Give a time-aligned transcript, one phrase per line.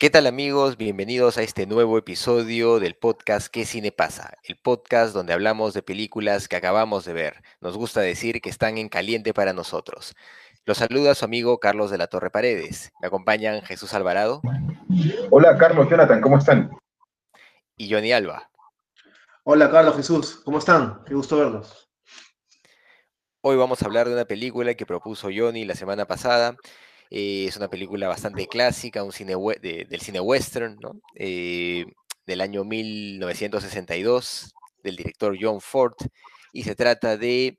[0.00, 0.76] ¿Qué tal amigos?
[0.76, 4.34] Bienvenidos a este nuevo episodio del podcast ¿Qué cine pasa?
[4.44, 7.42] El podcast donde hablamos de películas que acabamos de ver.
[7.60, 10.14] Nos gusta decir que están en caliente para nosotros.
[10.64, 12.92] Los saluda su amigo Carlos de la Torre Paredes.
[13.00, 14.40] Me acompañan Jesús Alvarado.
[15.32, 16.70] Hola Carlos, Jonathan, ¿cómo están?
[17.76, 18.48] Y Johnny Alba.
[19.42, 21.02] Hola Carlos, Jesús, ¿cómo están?
[21.06, 21.90] Qué gusto verlos.
[23.40, 26.56] Hoy vamos a hablar de una película que propuso Johnny la semana pasada
[27.10, 31.00] eh, es una película bastante clásica, un cine del cine western, ¿no?
[31.14, 31.86] Eh,
[32.26, 35.94] del año 1962, del director John Ford,
[36.52, 37.58] y se trata de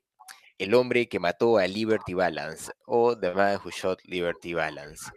[0.58, 5.10] El hombre que mató a Liberty Balance, o The Man Who Shot Liberty Balance,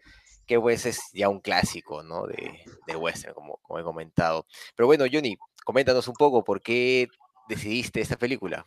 [0.48, 2.26] que pues es ya un clásico, ¿no?
[2.26, 4.48] De, western, como, como he comentado.
[4.76, 7.08] Pero bueno, Johnny, coméntanos un poco por qué
[7.48, 8.66] decidiste esta película.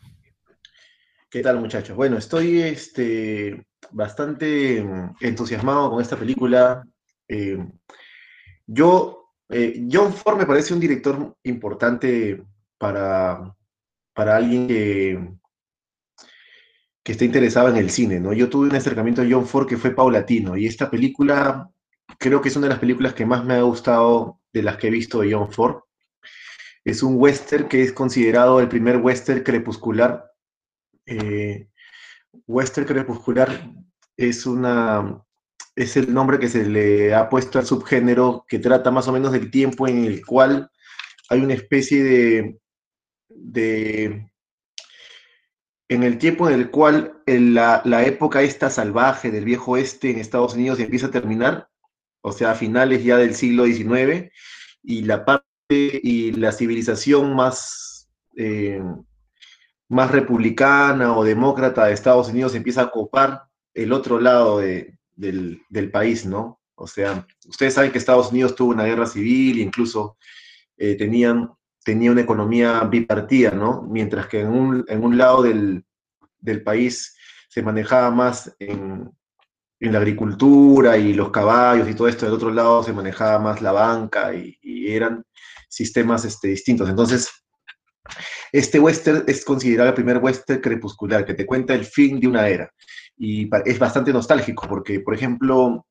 [1.37, 1.95] ¿Qué tal, muchachos?
[1.95, 6.83] Bueno, estoy este, bastante mm, entusiasmado con esta película.
[7.29, 7.59] Eh,
[8.67, 12.43] yo, eh, John Ford me parece un director importante
[12.79, 13.55] para,
[14.15, 15.29] para alguien que,
[17.03, 18.33] que esté interesado en el cine, ¿no?
[18.33, 21.71] Yo tuve un acercamiento a John Ford que fue paulatino y esta película
[22.19, 24.87] creo que es una de las películas que más me ha gustado de las que
[24.87, 25.83] he visto de John Ford.
[26.83, 30.33] Es un western que es considerado el primer western crepuscular
[31.07, 31.69] eh,
[32.47, 33.71] Western crepuscular
[34.17, 35.23] es una
[35.75, 39.33] es el nombre que se le ha puesto al subgénero que trata más o menos
[39.33, 40.71] del tiempo en el cual
[41.29, 42.59] hay una especie de,
[43.29, 44.31] de
[45.89, 50.19] en el tiempo en el cual la, la, época esta salvaje del viejo oeste en
[50.19, 51.69] Estados Unidos empieza a terminar,
[52.23, 54.33] o sea, a finales ya del siglo XIX,
[54.83, 58.83] y la parte y la civilización más eh,
[59.89, 66.27] más republicana o demócrata de Estados Unidos empieza a copar el otro lado del, país,
[66.27, 66.61] ¿no?
[66.75, 70.17] O sea, ustedes saben que Estados Unidos tuvo una guerra civil e incluso
[70.77, 71.53] eh, tenían,
[71.85, 73.83] tenía una economía bipartida, ¿no?
[73.83, 75.85] Mientras que en un, lado del,
[76.65, 77.17] país
[77.49, 79.11] se manejaba más en,
[79.79, 83.73] la agricultura y los caballos y todo esto, del otro lado se manejaba más la
[83.73, 84.59] banca y,
[84.89, 85.23] eran
[85.69, 86.89] sistemas este, distintos.
[86.89, 87.29] Entonces,
[88.59, 92.49] este western es considerado el primer western crepuscular, que te cuenta el fin de una
[92.49, 92.71] era.
[93.17, 95.87] Y es bastante nostálgico, porque, por ejemplo,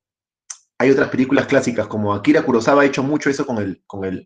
[0.79, 4.25] hay otras películas clásicas, como Akira Kurosawa ha hecho mucho eso con el, con el,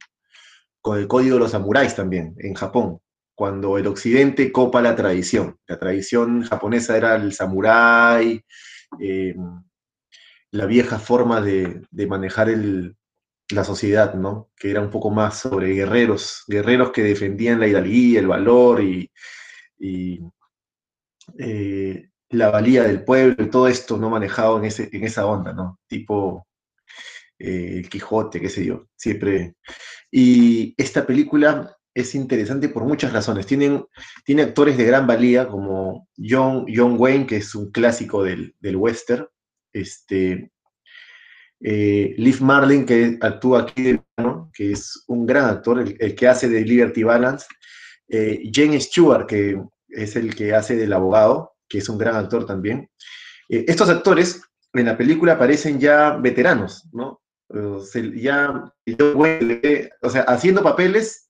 [0.81, 3.00] con el código de los samuráis también, en Japón,
[3.35, 5.57] cuando el occidente copa la tradición.
[5.67, 8.44] La tradición japonesa era el samurái,
[9.00, 9.35] eh,
[10.51, 12.95] la vieja forma de manejar el,
[13.52, 14.50] la sociedad, ¿no?
[14.56, 19.12] Que era un poco más sobre guerreros, guerreros que defendían la hidalguía, el valor y,
[21.38, 24.10] eh, la valía del pueblo y todo esto, ¿no?
[24.10, 25.80] Manejado en, ese, en esa onda, ¿no?
[25.88, 26.48] Tipo
[27.40, 29.56] eh, el Quijote, qué sé yo, siempre.
[30.12, 33.48] Y esta película es interesante por muchas razones.
[33.48, 33.86] Tienen,
[34.26, 38.76] tiene actores de gran valía como John, John Wayne, que es un clásico del, del
[38.76, 39.28] western,
[39.74, 40.52] este,
[41.62, 44.00] eh, Marlin, que actúa aquí,
[44.53, 47.46] que es un gran actor, el, que hace de Liberty Balance,
[48.08, 52.46] eh, Jane Stewart, que es el que hace del abogado, que es un gran actor
[52.46, 52.90] también.
[53.50, 54.42] Eh, estos actores
[54.74, 57.22] en la película parecen ya veteranos, ¿no?
[58.16, 61.30] ya, o sea, haciendo papeles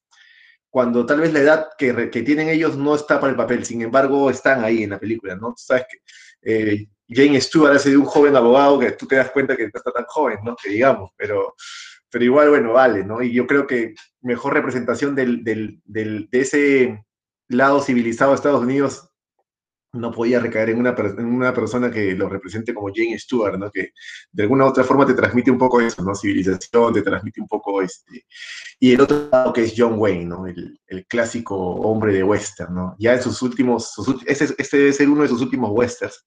[0.70, 4.30] cuando tal vez la edad que, tienen ellos no está para el papel, sin embargo
[4.30, 5.54] están ahí en la película, ¿no?
[5.58, 5.98] Sabes que
[6.42, 9.92] eh, Jane Stewart hace de un joven abogado que tú te das cuenta que está
[9.92, 10.56] tan joven, ¿no?
[10.56, 11.56] Que digamos, pero,
[12.10, 13.22] pero igual, bueno, vale, ¿no?
[13.22, 17.06] Y yo creo que mejor representación del, del, del, de ese
[17.48, 19.10] lado civilizado de Estados Unidos
[19.92, 23.72] no podía recaer en una, en una persona que lo represente como Jane Stewart, ¿no?
[23.72, 23.90] Que
[24.32, 26.14] de alguna u otra forma te transmite un poco eso, ¿no?
[26.14, 28.24] Civilización, te transmite un poco este...
[28.80, 30.46] Y el otro lado que es John Wayne, ¿no?
[30.46, 32.96] El, el clásico hombre de western, ¿no?
[33.00, 33.92] Ya en sus últimos...
[34.28, 36.24] este, este debe ser uno de sus últimos westerns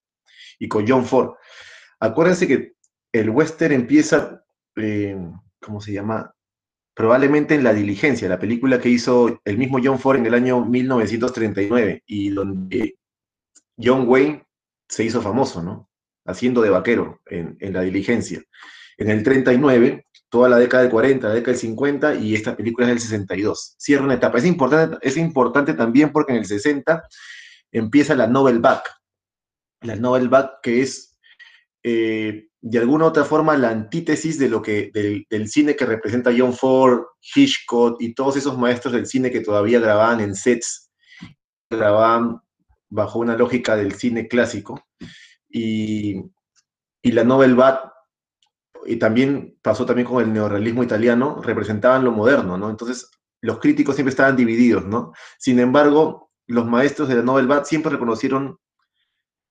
[0.58, 1.34] y con John Ford.
[2.00, 2.72] Acuérdense que
[3.12, 4.44] el western empieza,
[4.76, 5.16] eh,
[5.60, 6.34] ¿cómo se llama?
[6.94, 10.64] Probablemente en La Diligencia, la película que hizo el mismo John Ford en el año
[10.64, 12.96] 1939 y donde
[13.82, 14.44] John Wayne
[14.88, 15.88] se hizo famoso, ¿no?
[16.24, 18.42] haciendo de vaquero en, en la diligencia.
[18.96, 22.86] En el 39, toda la década del 40, la década del 50 y esta película
[22.86, 23.74] es del 62.
[23.78, 24.38] Cierra una etapa.
[24.38, 27.02] Es importante, es importante también porque en el 60
[27.72, 28.82] empieza la Novel Back.
[29.82, 31.16] La Novel Back que es
[31.82, 36.32] eh, de alguna u otra forma la antítesis de lo que, del, cine que representa
[36.36, 40.92] John Ford, Hitchcock y todos esos maestros del cine que todavía grababan en sets,
[41.68, 42.40] grababan
[42.88, 44.84] bajo una lógica del cine clásico.
[45.48, 46.22] Y,
[47.02, 47.80] y la Novel Bad,
[48.86, 52.70] y también pasó también con el neorrealismo italiano, representaban lo moderno, ¿no?
[52.70, 55.12] Entonces, los críticos siempre estaban divididos, ¿no?
[55.36, 58.58] Sin embargo, los maestros de la Novel Bad siempre reconocieron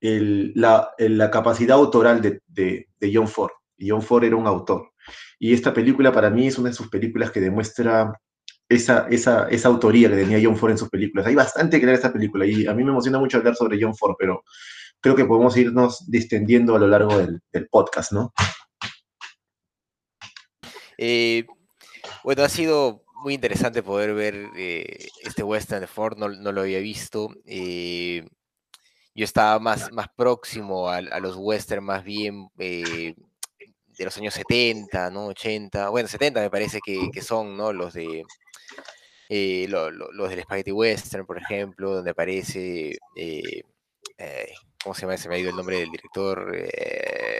[0.01, 3.51] el, la, la, capacidad autoral de, de, de, John Ford.
[3.79, 4.91] John Ford era un autor.
[5.39, 8.11] Y esta película para mí es una de sus películas que demuestra
[8.67, 11.27] esa, esa, esa autoría que tenía John Ford en sus películas.
[11.27, 13.95] Hay bastante que leer esta película y a mí me emociona mucho hablar sobre John
[13.95, 14.43] Ford, pero
[14.99, 18.33] creo que podemos irnos distendiendo a lo largo del, del podcast, ¿no?
[20.97, 21.45] Eh,
[22.23, 26.61] bueno, ha sido muy interesante poder ver eh, este western de Ford, no, no lo
[26.61, 27.29] había visto.
[27.45, 28.25] Eh,
[29.13, 33.13] yo estaba más, más próximo a, a los western más bien eh,
[33.97, 35.27] de los años 70, ¿no?
[35.27, 37.73] 80, bueno, 70 me parece que, que son, ¿no?
[37.73, 38.23] Los de
[39.29, 43.63] eh, lo, lo, los del Spaghetti Western, por ejemplo, donde aparece eh,
[44.83, 45.17] ¿cómo se llama?
[45.17, 46.55] Se me ha ido el nombre del director.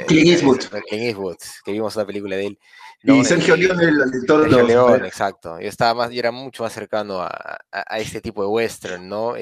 [0.07, 0.59] Clint Eastwood.
[0.87, 2.59] Clint Eastwood, que vimos una película de él.
[3.03, 5.59] No, y Sergio León, el director Sergio León, exacto.
[5.59, 7.27] Yo estaba más, yo era mucho más cercano a,
[7.71, 9.35] a, a este tipo de western, ¿no?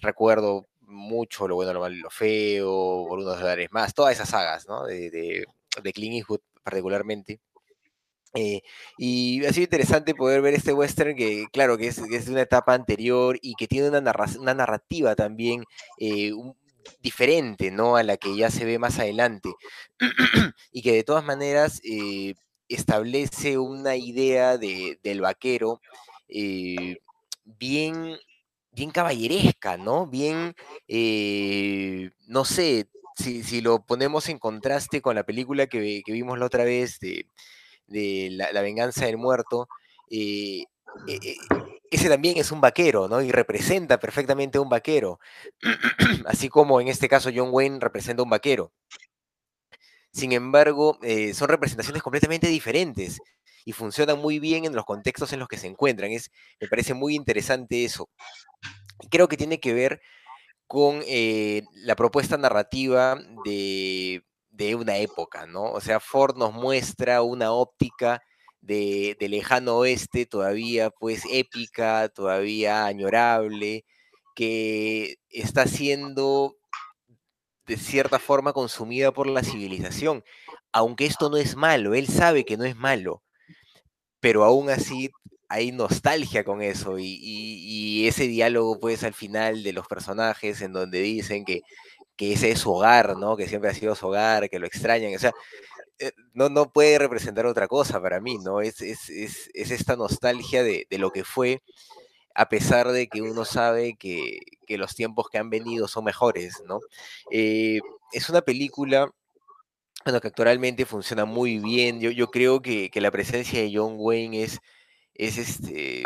[0.00, 4.28] Recuerdo mucho lo bueno, lo malo y lo feo, por unos dólares más, todas esas
[4.30, 4.84] sagas, ¿no?
[4.84, 5.44] De, de,
[5.82, 7.40] de Clint Eastwood particularmente.
[8.36, 8.62] Eh,
[8.98, 12.42] y ha sido interesante poder ver este western que, claro, que es, es de una
[12.42, 15.64] etapa anterior y que tiene una, narra una narrativa también
[15.98, 16.32] eh,
[17.00, 17.96] diferente, ¿no?
[17.96, 19.50] A la que ya se ve más adelante.
[20.72, 22.34] y que de todas maneras eh,
[22.68, 25.80] establece una idea de, del vaquero
[27.44, 28.16] bien,
[28.74, 30.06] bien caballeresca, ¿no?
[30.06, 30.54] Bien,
[30.88, 36.38] eh, no sé, si, si, lo ponemos en contraste con la película que, que vimos
[36.38, 37.26] la otra vez de,
[37.86, 39.68] de la, la, venganza del muerto,
[40.10, 40.64] eh,
[41.08, 41.36] eh,
[41.90, 43.22] ese también es un vaquero, ¿no?
[43.22, 45.20] Y representa perfectamente a un vaquero,
[46.26, 48.72] así como en este caso John Wayne representa a un vaquero.
[50.12, 51.00] Sin embargo,
[51.32, 53.18] son representaciones completamente diferentes
[53.64, 56.12] y funcionan muy bien en los contextos en los que se encuentran.
[56.12, 56.30] Es,
[56.60, 58.08] me parece muy interesante eso.
[59.10, 60.00] Creo que tiene que ver
[60.66, 65.64] con eh, la propuesta narrativa de, de, una época, ¿no?
[65.72, 68.22] O sea, Ford nos muestra una óptica
[68.60, 73.84] de, de, lejano oeste todavía pues épica, todavía añorable,
[74.34, 76.56] que está siendo
[77.66, 80.24] de cierta forma consumida por la civilización.
[80.72, 83.23] Aunque esto no es malo, él sabe que no es malo,
[84.24, 85.10] pero aún así
[85.50, 91.00] hay nostalgia con eso y, ese diálogo pues al final de los personajes en donde
[91.02, 91.60] dicen que,
[92.16, 93.36] ese es su hogar, ¿no?
[93.36, 95.34] Que siempre ha sido su hogar, que lo extrañan, o sea,
[95.98, 98.62] eh, no, no puede representar otra cosa para mí, ¿no?
[98.62, 101.62] Es, es, es, es esta nostalgia de, lo que fue,
[102.34, 106.62] a pesar de que uno sabe que, que los tiempos que han venido son mejores,
[106.66, 106.80] ¿no?
[107.30, 107.80] Eh,
[108.14, 109.12] es una película
[110.04, 112.00] bueno, que actualmente funciona muy bien.
[112.00, 114.60] Yo, yo creo que, que, la presencia de John Wayne es,
[115.14, 116.02] es este,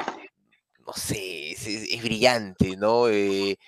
[0.87, 3.09] no sé, es, brillante, ¿no?
[3.09, 3.59] Eh,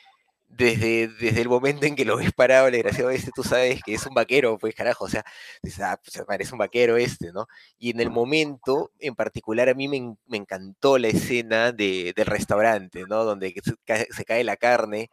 [0.49, 3.95] desde, desde el momento en que lo ves parado, el desgraciado este, tú sabes que
[3.95, 5.25] es un vaquero, pues carajo, o sea,
[5.63, 7.47] dices, ah, pues un vaquero este, ¿no?
[7.79, 12.27] Y en el momento, en particular, a mí me, me encantó la escena de, del
[12.27, 13.25] restaurante, ¿no?
[13.25, 15.11] Donde se cae, se cae la carne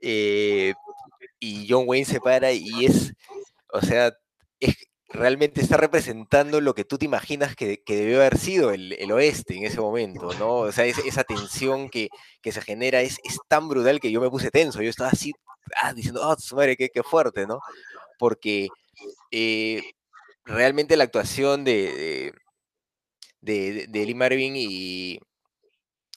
[0.00, 0.74] eh,
[1.40, 3.12] y John Wayne se para y es,
[3.72, 4.12] o sea,
[4.60, 4.76] es,
[5.08, 9.12] realmente está representando lo que tú te imaginas que, que debió haber sido el, el,
[9.12, 10.56] oeste en ese momento, ¿no?
[10.56, 12.08] O sea, es, esa tensión que,
[12.42, 15.32] que se genera es, es, tan brutal que yo me puse tenso, yo estaba así,
[15.82, 17.60] ah, diciendo, oh, su madre, qué, qué, fuerte, ¿no?
[18.18, 18.68] Porque
[19.30, 19.82] eh,
[20.44, 22.32] realmente la actuación de,
[23.40, 25.20] de, de, de Lee Marvin y,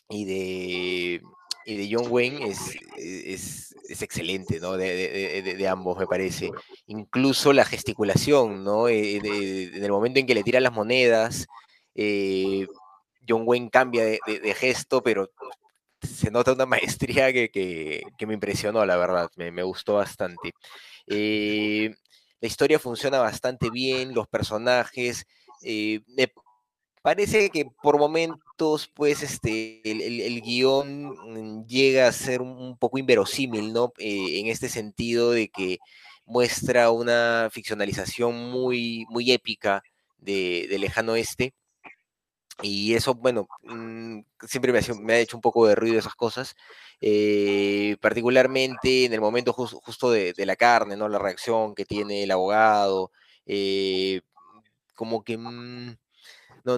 [0.09, 1.21] y de
[1.69, 4.75] y de John Wayne es, es, es excelente, ¿no?
[4.75, 6.49] De, de, de, ambos, me parece.
[6.87, 8.87] Incluso la gesticulación, ¿no?
[8.87, 11.45] Eh, en el momento en que le tiran las monedas,
[11.93, 12.65] eh,
[13.27, 15.29] John Wayne cambia de, gesto, pero
[16.01, 20.53] se nota una maestría que, que, que me impresionó, la verdad, me, me gustó bastante.
[21.05, 21.93] Eh,
[22.41, 25.27] la historia funciona bastante bien, los personajes,
[25.61, 26.31] me
[27.03, 28.39] parece que por momentos,
[28.93, 33.93] pues, este, el, el, guion llega a ser un poco inverosímil, ¿no?
[33.97, 35.79] Eh, en este sentido de que
[36.25, 39.83] muestra una ficcionalización muy, muy épica
[40.17, 41.53] de, de lejano oeste.
[42.61, 46.55] Y eso, bueno, mm, siempre me ha, hecho un poco de ruido esas cosas,
[47.01, 51.07] eh, particularmente en el momento justo de, la carne, ¿no?
[51.07, 53.11] La reacción que tiene el abogado,
[53.45, 54.21] eh,
[54.95, 55.95] como que mmm,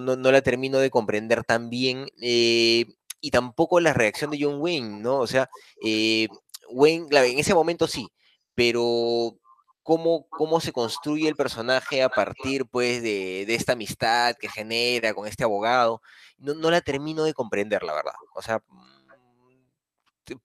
[0.00, 2.86] no, no, la termino de comprender tan bien, eh,
[3.20, 5.18] y tampoco la reacción de John Wayne, ¿no?
[5.18, 5.48] O sea,
[5.84, 6.28] eh,
[6.70, 8.08] Wayne, en ese momento sí,
[8.54, 9.36] pero
[9.82, 15.14] cómo, cómo se construye el personaje a partir pues de, de, esta amistad que genera
[15.14, 16.02] con este abogado,
[16.38, 18.14] no, no, la termino de comprender, la verdad.
[18.34, 18.62] O sea,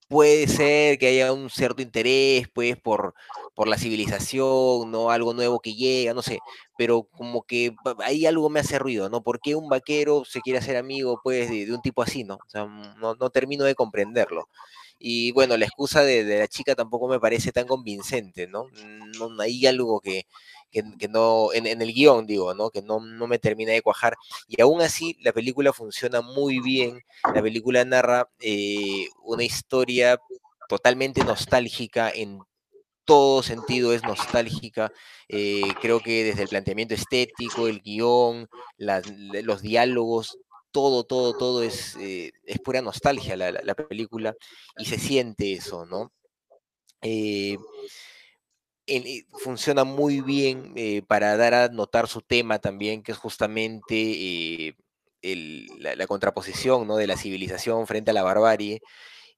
[0.07, 3.13] puede ser que haya un cierto interés pues por,
[3.55, 5.11] por la civilización, ¿no?
[5.11, 6.39] Algo nuevo que llega, no sé,
[6.77, 9.21] pero como que ahí algo me hace ruido, ¿no?
[9.23, 12.39] ¿Por qué un vaquero se quiere hacer amigo pues de, de un tipo así, ¿no?
[12.47, 14.49] Sea, no, no termino de comprenderlo.
[14.99, 18.65] Y bueno, la excusa de, de, la chica tampoco me parece tan convincente, ¿no?
[19.19, 20.25] no hay algo que,
[20.71, 22.69] que, que no, en, el guion digo, ¿no?
[22.69, 24.15] Que no, no me termina de cuajar.
[24.47, 27.01] Y aún así, la película funciona muy bien.
[27.33, 30.19] La película narra eh, una historia
[30.67, 32.39] totalmente nostálgica en
[33.07, 34.91] todo sentido es nostálgica.
[35.29, 40.37] Eh, creo que desde el planteamiento estético, el guion, los diálogos,
[40.71, 44.35] todo, todo, todo es, eh, es pura nostalgia la, película
[44.77, 46.11] y se siente eso, ¿no?
[47.01, 47.57] Eh,
[48.87, 53.95] el, funciona muy bien eh, para dar a notar su tema también, que es justamente
[53.95, 54.75] eh,
[55.21, 56.95] el, la, la, contraposición ¿no?
[56.97, 58.81] de la civilización frente a la barbarie.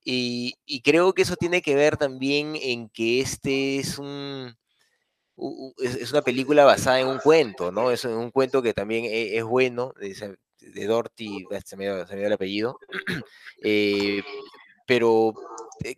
[0.03, 4.55] Y, y, creo que eso tiene que ver también en que este es un,
[5.77, 7.91] es, una película basada en un cuento, ¿no?
[7.91, 12.13] Es un cuento que también es, es bueno, de, de Dorothy, se me, dio, se
[12.13, 12.79] me dio el apellido,
[13.63, 14.21] eh,
[14.85, 15.33] pero eh,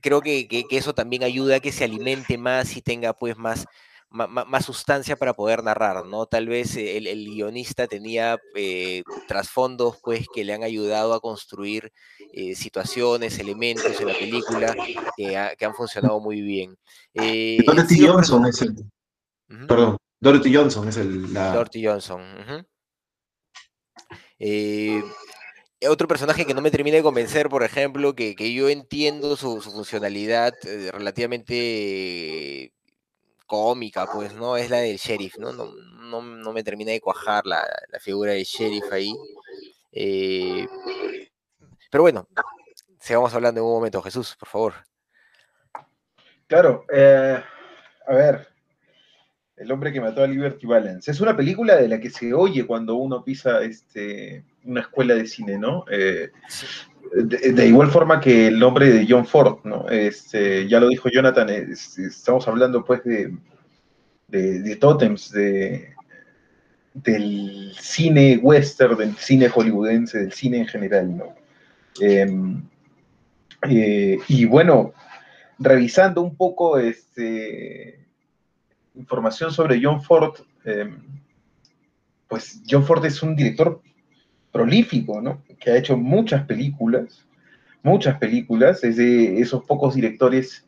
[0.01, 3.37] creo que, que, que, eso también ayuda a que se alimente más y tenga pues
[3.37, 3.65] más,
[4.09, 6.25] más, más sustancia para poder narrar, ¿no?
[6.25, 11.91] Tal vez el, el guionista tenía eh, trasfondos pues que le han ayudado a construir
[12.33, 14.75] eh, situaciones, elementos en la película
[15.15, 16.77] que, ha, que han funcionado muy bien.
[17.13, 18.71] Eh, Dorothy sí, Johnson es el...
[18.71, 19.67] Uh -huh.
[19.67, 21.33] Perdón, Dorothy Johnson es el...
[21.33, 21.53] La...
[21.53, 22.21] Dorothy Johnson.
[22.21, 22.65] Uh -huh.
[25.89, 29.61] Otro personaje que no me termina de convencer, por ejemplo, que, que yo entiendo su,
[29.61, 32.71] funcionalidad eh, relativamente
[33.47, 34.57] cómica, pues, ¿no?
[34.57, 35.51] Es la del sheriff, ¿no?
[35.53, 39.13] No, no, no me termina de cuajar la, la figura del sheriff ahí.
[39.91, 40.67] Eh,
[41.89, 42.27] pero bueno,
[42.99, 44.01] sigamos hablando en un momento.
[44.01, 44.73] Jesús, por favor.
[46.47, 47.43] Claro, eh,
[48.07, 48.50] a ver,
[49.61, 51.11] el hombre que mató a Liberty Balance.
[51.11, 55.27] Es una película de la que se oye cuando uno pisa este, una escuela de
[55.27, 55.85] cine, ¿no?
[55.91, 56.31] Eh,
[57.13, 59.87] de, de, igual forma que el nombre de John Ford, ¿no?
[59.87, 63.35] Este, ya lo dijo Jonathan, es, estamos hablando pues de,
[64.27, 65.93] de, de tótems, de,
[66.95, 71.35] del cine western, del cine hollywoodense, del cine en general, ¿no?
[72.01, 72.27] Eh,
[73.69, 74.93] eh, y bueno,
[75.59, 78.00] revisando un poco este,
[78.95, 80.89] información sobre John Ford, eh,
[82.27, 83.81] pues John Ford es un director
[84.51, 85.43] prolífico, ¿no?
[85.59, 87.25] Que ha hecho muchas películas,
[87.83, 90.65] muchas películas, es de esos pocos directores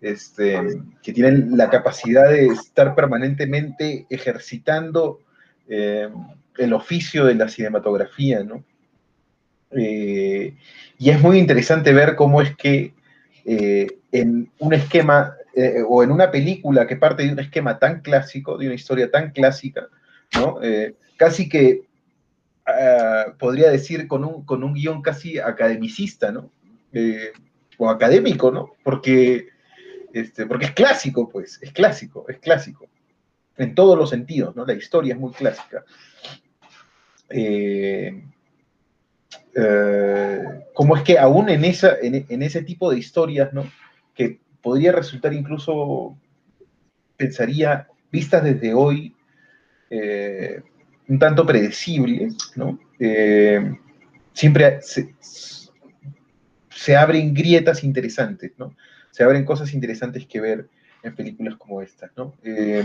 [0.00, 0.60] este,
[1.02, 5.20] que tienen la capacidad de estar permanentemente ejercitando
[5.68, 6.08] eh,
[6.58, 8.64] el oficio de la cinematografía, ¿no?
[9.72, 10.54] Eh,
[10.98, 12.94] y es muy interesante ver cómo es que
[14.10, 18.58] en un esquema eh, o en una película que parte de un esquema tan clásico,
[18.58, 19.88] de una historia tan clásica,
[20.34, 20.58] ¿no?
[20.62, 21.80] Eh, casi que
[22.66, 26.50] uh, podría decir con un, con un guion casi academicista, ¿no?
[26.92, 27.32] Eh,
[27.78, 28.74] o académico, ¿no?
[28.84, 29.46] Porque,
[30.12, 32.86] este, porque es clásico, pues, es clásico, es clásico.
[33.56, 34.66] En todos los sentidos, ¿no?
[34.66, 35.86] La historia es muy clásica.
[37.30, 38.24] Eh,
[40.74, 43.64] como es que aún en, esa, en, en ese tipo de historias, ¿no?
[44.14, 46.18] Que podría resultar incluso,
[47.16, 49.14] pensaría, vistas desde hoy,
[49.88, 50.60] eh,
[51.06, 52.76] un tanto predecibles, ¿no?
[52.98, 53.76] Eh,
[54.32, 55.14] siempre se,
[56.96, 58.74] abren grietas interesantes, ¿no?
[59.12, 60.68] Se abren cosas interesantes que ver
[61.04, 62.34] en películas como estas, ¿no?
[62.42, 62.82] Eh,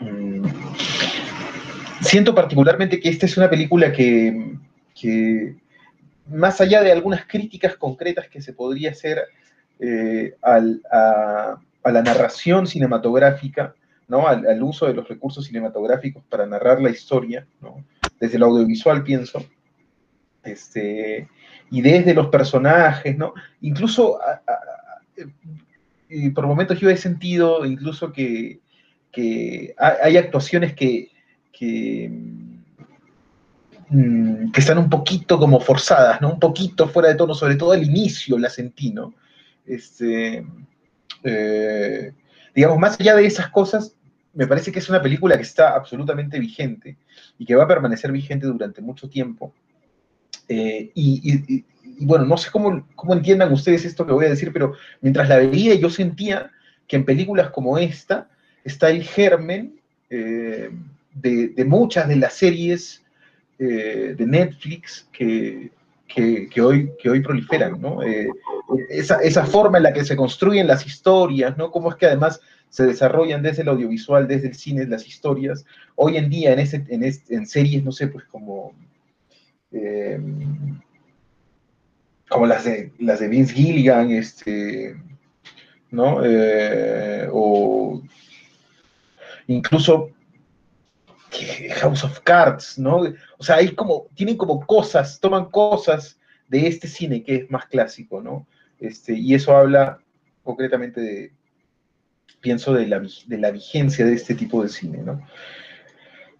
[0.00, 0.46] mm,
[2.00, 4.54] siento particularmente que esta es una película que,
[4.98, 5.54] que,
[6.30, 9.18] más allá de algunas críticas concretas que se podría hacer
[9.80, 13.74] eh, al, a, la narración cinematográfica,
[14.08, 14.28] ¿no?
[14.28, 17.82] Al, al, uso de los recursos cinematográficos para narrar la historia, ¿no?
[18.20, 19.42] desde el audiovisual pienso,
[20.44, 21.28] este,
[21.70, 23.32] y desde los personajes, ¿no?
[23.62, 24.42] incluso a,
[26.34, 28.60] por momentos yo he sentido incluso que,
[29.78, 31.10] hay actuaciones que,
[33.88, 36.34] mm, que, están un poquito como forzadas, ¿no?
[36.34, 39.14] Un poquito fuera de tono, sobre todo al inicio la sentí, ¿no?
[39.70, 40.44] Este,
[41.22, 42.12] eh,
[42.54, 43.94] digamos, más allá de esas cosas,
[44.34, 46.96] me parece que es una película que está absolutamente vigente
[47.38, 49.54] y que va a permanecer vigente durante mucho tiempo.
[50.48, 51.64] Eh, y,
[52.00, 55.36] bueno, no sé cómo, cómo entiendan ustedes esto que voy a decir, pero mientras la
[55.36, 56.50] veía yo sentía
[56.88, 58.28] que en películas como esta
[58.64, 60.70] está el germen eh,
[61.14, 63.04] de, muchas de las series
[63.58, 65.70] de Netflix que,
[66.14, 68.00] que, hoy, que hoy proliferan, ¿no?
[68.88, 71.70] esa, esa, forma en la que se construyen las historias, ¿no?
[71.70, 75.64] Cómo es que además se desarrollan desde el audiovisual, desde el cine, las historias.
[75.96, 78.72] Hoy en día en, ese, en, en series, no sé, pues como,
[79.72, 80.80] em,
[82.28, 84.96] como las de, las de Vince Gilligan, este,
[85.90, 86.20] ¿no?
[86.24, 88.02] Eh, o
[89.48, 90.10] incluso
[91.74, 93.02] House of Cards, ¿no?
[93.38, 96.18] O sea, hay como, tienen como cosas, toman cosas
[96.48, 98.46] de este cine que es más clásico, ¿no?
[98.78, 100.00] Este, y eso habla
[100.42, 101.32] concretamente de,
[102.40, 105.20] pienso, de la, de la vigencia de este tipo de cine, ¿no?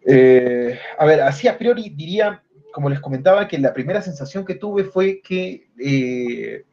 [0.06, 2.42] Eh, a ver, así a priori diría,
[2.72, 6.64] como les comentaba, que la primera sensación que tuve fue que, eh,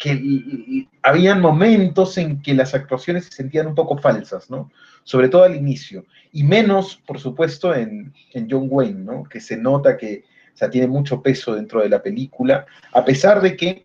[0.00, 4.72] que habían momentos en que las actuaciones se sentían un poco falsas, ¿no?
[5.04, 6.06] Sobre todo al inicio.
[6.32, 8.14] Y menos, por supuesto, en,
[8.50, 9.24] John Wayne, ¿no?
[9.24, 13.42] Que se nota que o sea, tiene mucho peso dentro de la película, a pesar
[13.42, 13.84] de que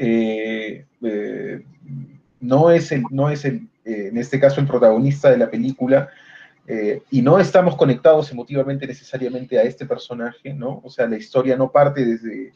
[0.00, 0.84] eh,
[2.40, 6.08] no es, el, no es el, eh, en este caso, el protagonista de la película,
[6.66, 10.80] eh, y no estamos conectados emotivamente necesariamente a este personaje, ¿no?
[10.82, 12.52] O sea, la historia no parte desde,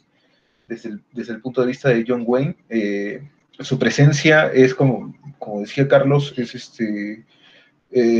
[0.74, 2.56] desde, el, punto de vista de John Wayne.
[2.68, 3.28] Eh,
[3.60, 7.24] su presencia es, como, como decía Carlos, es este,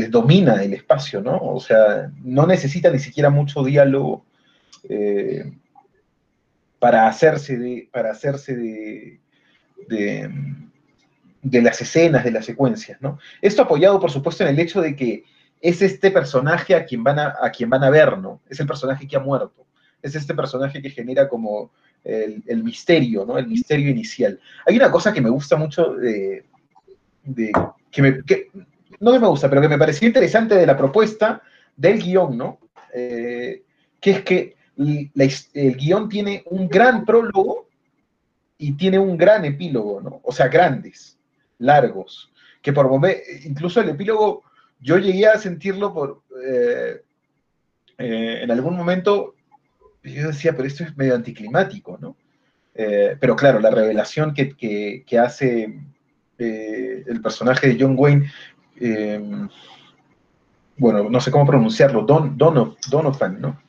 [0.09, 1.37] domina el espacio, ¿no?
[1.37, 4.25] O sea, no necesita ni siquiera mucho diálogo
[6.79, 9.19] para hacerse de, para hacerse de,
[11.43, 13.19] de las escenas, de las secuencias, ¿no?
[13.41, 15.25] Esto apoyado, por supuesto, en el hecho de que
[15.61, 18.41] es este personaje a quien van a, a quien van a ver, ¿no?
[18.49, 19.65] Es el personaje que ha muerto.
[20.01, 21.71] Es este personaje que genera como
[22.03, 23.37] el, misterio, ¿no?
[23.37, 24.39] El misterio inicial.
[24.65, 26.45] Hay una cosa que me gusta mucho de,
[27.91, 28.23] que, me,
[28.99, 31.41] no me gusta, pero que me pareció interesante de la propuesta
[31.75, 32.59] del guion, ¿no?
[32.93, 33.63] Eh,
[33.99, 37.67] que es que el guion tiene un gran prólogo
[38.57, 40.21] y tiene un gran epílogo, ¿no?
[40.23, 41.17] O sea, grandes
[41.59, 44.43] largos, que por momentos, incluso el epílogo,
[44.79, 47.01] yo llegué a sentirlo por, eh,
[47.97, 49.32] eh, en algún momento,
[50.03, 52.15] yo decía, pero esto es medio anticlimático, ¿no?
[52.75, 55.79] Eh, pero claro, la revelación que, hace
[56.37, 58.29] el personaje de John Wayne,
[60.77, 63.61] bueno, no sé cómo pronunciarlo, Don, Donovan, ¿no?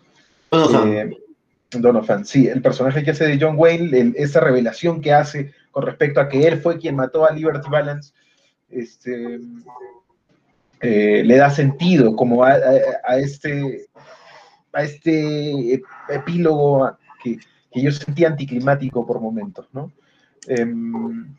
[0.51, 1.14] Donovan.
[1.70, 6.20] Donovan, sí, el personaje que hace de John Wayne, esa revelación que hace con respecto
[6.20, 8.12] a que él fue quien mató a Liberty Balance,
[8.70, 9.40] este,
[10.81, 12.57] eh, le da sentido como a,
[13.18, 13.87] este,
[14.75, 17.39] a este epílogo que,
[17.73, 19.91] yo sentía anticlimático por momentos, ¿no?
[20.47, 21.35] Em,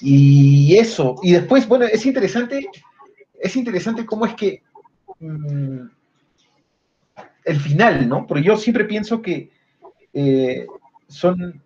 [0.00, 2.68] y eso, y después, bueno, es interesante,
[3.38, 4.62] es interesante cómo es que
[5.20, 5.82] mm,
[7.44, 8.26] el final, ¿no?
[8.26, 9.50] Porque yo siempre pienso que
[10.12, 10.66] eh,
[11.08, 11.62] son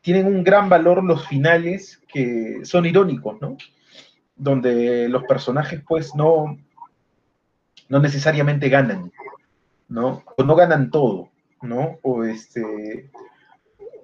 [0.00, 3.56] tienen un gran valor los finales que son irónicos, ¿no?
[4.36, 6.58] Donde los personajes pues no,
[7.92, 9.12] no necesariamente ganan,
[9.86, 10.24] ¿no?
[10.38, 11.28] O no ganan todo,
[11.60, 11.98] ¿no?
[12.00, 13.10] O este...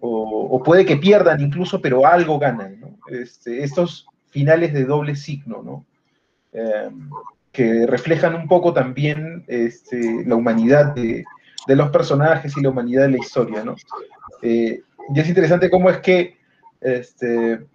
[0.00, 2.98] O, puede que pierdan incluso, pero algo ganan, ¿no?
[3.10, 5.86] Este, estos finales de doble signo, ¿no?
[6.52, 7.08] Em,
[7.50, 11.24] que reflejan un poco también este, la humanidad de,
[11.66, 13.74] de, los personajes y la humanidad de la historia, ¿no?
[14.42, 14.82] Eh,
[15.14, 16.36] y es interesante cómo es que
[16.82, 17.66] este,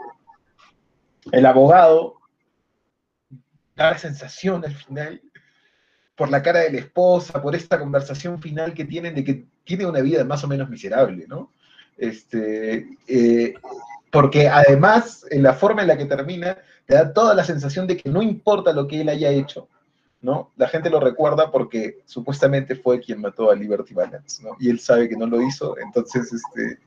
[1.31, 2.17] el abogado
[3.75, 5.19] da la sensación al final,
[6.23, 9.85] por la cara de la esposa, por esta conversación final que tienen de que tiene
[9.85, 11.51] una vida más o menos miserable, ¿no?
[11.97, 13.55] Este, eh,
[14.09, 17.97] porque además, en la forma en la que termina, te da toda la sensación de
[17.97, 19.67] que no importa lo que él haya hecho,
[20.21, 20.53] ¿no?
[20.55, 24.51] La gente lo recuerda porque supuestamente fue quien mató a Liberty Balance, ¿no?
[24.61, 26.79] Y él sabe que no lo hizo, entonces, este,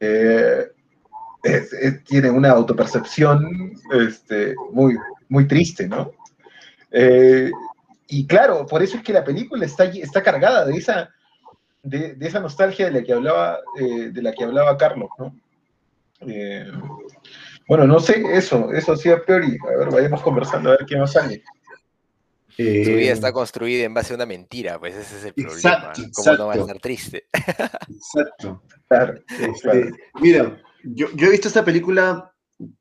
[0.00, 0.72] eh,
[2.06, 4.96] tiene una autopercepción este, muy,
[5.28, 6.12] muy triste, ¿no?
[6.90, 7.50] Eh,
[8.08, 11.10] y claro, por eso es que la película está, está cargada de esa,
[11.82, 15.34] de, esa nostalgia de la que hablaba, eh, de la que hablaba Carlos, ¿no?
[16.20, 16.70] Eh,
[17.66, 19.56] bueno, no sé, eso, eso sí a priori.
[19.66, 21.42] A ver, vayamos conversando a ver qué más sale.
[22.56, 25.56] Su vida Eh, está construida en base a una mentira, pues ese es el problema.
[25.56, 26.66] Exacto, ¿Cómo no va a exacto.
[26.66, 27.24] estar triste?
[27.32, 28.62] exacto.
[28.88, 29.86] Claro, Este, claro.
[30.20, 32.32] Mira, yo, yo he visto esta película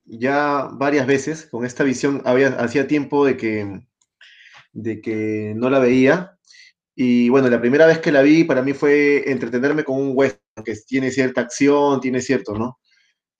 [0.05, 2.21] ya varias veces con esta visión.
[2.25, 3.81] Había, hacía tiempo de que,
[4.73, 6.37] de que no la veía.
[6.95, 10.63] Y bueno, la primera vez que la vi para mí fue entretenerme con un western
[10.63, 12.79] que tiene cierta acción, tiene cierto, ¿no?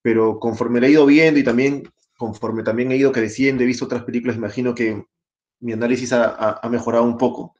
[0.01, 1.83] Pero conforme la he ido viendo y también
[2.17, 5.03] conforme también he ido creciendo, he visto otras películas, imagino que
[5.59, 7.55] mi análisis ha, mejorado un poco.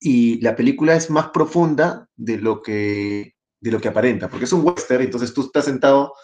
[0.00, 4.52] Y la película es más profunda de lo que de lo que aparenta, porque es
[4.52, 6.14] un western, entonces tú estás sentado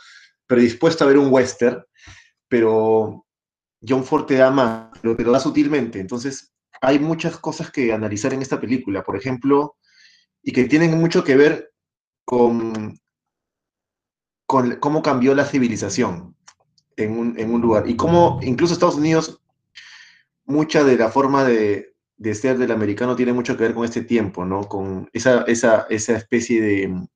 [0.47, 1.83] predispuesto a ver un western,
[2.49, 3.27] pero
[3.87, 6.52] John Ford te da más, pero te lo da sutilmente, entonces
[6.83, 9.77] hay muchas cosas que analizar en esta película, por ejemplo,
[10.43, 11.73] y que tienen mucho que ver
[12.25, 12.99] con,
[14.47, 16.37] cómo cambió la civilización
[16.97, 17.17] en
[17.53, 19.41] un, lugar, y cómo incluso Estados Unidos,
[20.45, 21.95] mucha de la forma de,
[22.35, 24.69] ser del americano tiene mucho que ver con este tiempo, ¿no?
[24.69, 25.45] Con esa,
[25.89, 27.07] especie de,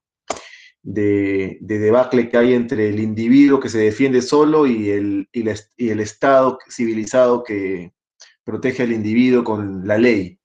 [0.82, 6.58] de, de debacle que hay entre el individuo que se defiende solo y el Estado
[6.70, 7.95] civilizado que
[8.46, 10.38] protege al individuo con la ley.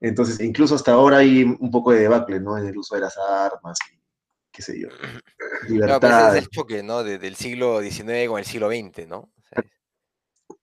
[0.00, 2.58] Entonces, incluso hasta ahora hay un poco de debacle, ¿no?
[2.58, 3.98] En el uso de las armas, y
[4.50, 5.22] qué sé yo, Claro,
[5.62, 6.36] pues es libertad.
[6.36, 7.04] el choque, ¿no?
[7.04, 9.30] De- del siglo XIX con el siglo XX, ¿no?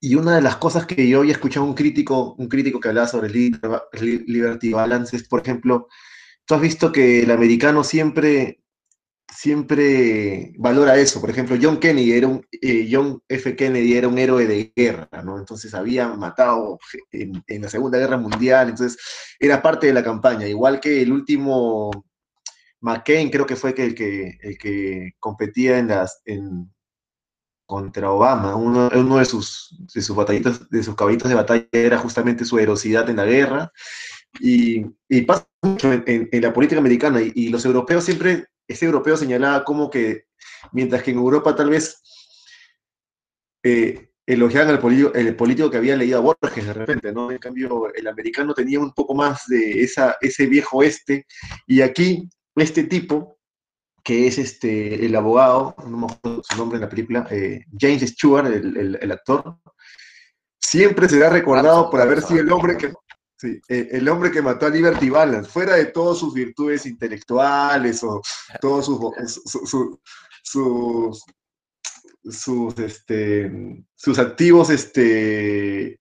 [0.00, 3.08] Y una de las cosas que yo había escuchado un crítico, un crítico que hablaba
[3.08, 5.88] sobre el liber- li- Liberty Balance es, por ejemplo,
[6.44, 8.60] tú has visto que el americano siempre,
[9.32, 11.20] siempre valora eso.
[11.20, 13.56] Por ejemplo, John Kennedy era un, eh, John F.
[13.56, 15.38] Kennedy era un héroe de guerra, ¿no?
[15.38, 16.78] Entonces había matado
[17.12, 18.98] en, la Segunda Guerra Mundial, entonces
[19.38, 20.46] era parte de la campaña.
[20.46, 21.90] Igual que el último
[22.80, 26.70] McCain, creo que fue el que, el que competía en las, en,
[27.68, 28.56] contra Obama.
[28.56, 28.88] Uno,
[29.18, 33.16] de, sus, de, sus batallitas, de sus caballitos de batalla era justamente su heroicidad en
[33.16, 33.70] la guerra.
[34.40, 37.20] Y, y pasa mucho en, la política americana.
[37.20, 40.26] Y, los europeos siempre, ese europeo señalaba como que,
[40.72, 42.02] mientras que en Europa tal vez
[43.62, 47.30] eh, elogiaban al político, el político que había leído a Borges de repente, ¿no?
[47.30, 51.26] En cambio, el americano tenía un poco más de esa, ese viejo oeste.
[51.66, 53.38] Y aquí, este tipo,
[54.04, 58.02] que es este, el abogado, no me acuerdo su nombre en la película, eh, James
[58.02, 59.56] Stewart, el, el, el, actor,
[60.60, 62.92] siempre será recordado por haber sido el hombre que,
[63.38, 68.20] sí, el hombre que mató a Liberty Balance, fuera de todas sus virtudes intelectuales o
[68.60, 68.98] todos sus,
[69.46, 70.00] su, su,
[70.42, 71.24] sus,
[72.24, 75.98] sus, este, sus activos este,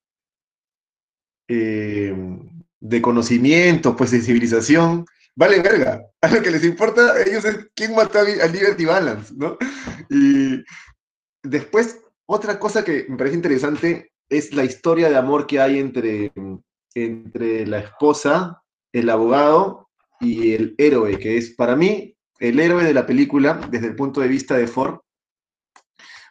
[1.48, 2.14] eh,
[2.80, 6.04] de conocimiento, pues de civilización, vale verga.
[6.22, 9.58] A lo que les importa a ellos es quién mató a Liberty Balance, ¿no?
[10.10, 10.64] Y
[11.44, 16.32] después, otra cosa que me parece interesante es la historia de amor que hay entre,
[17.06, 22.94] entre la esposa, el abogado y el héroe, que es para mí el héroe de
[22.94, 25.00] la película desde el punto de vista de Ford,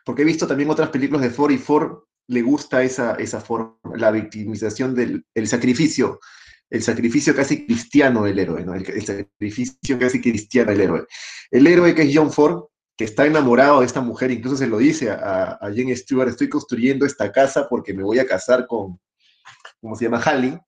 [0.04, 3.76] porque he visto también otras películas de Ford y Ford le gusta esa, esa forma,
[3.94, 6.18] la victimización del el sacrificio
[6.68, 11.06] el sacrificio casi cristiano del héroe, el, sacrificio casi cristiano del héroe.
[11.50, 12.64] El héroe que es John Ford,
[12.96, 16.48] que está enamorado de esta mujer, incluso se lo dice a, a Jane Stewart, estoy
[16.48, 18.98] construyendo esta casa porque me voy a casar con,
[19.80, 20.22] ¿cómo se llama?
[20.22, 20.58] Halley,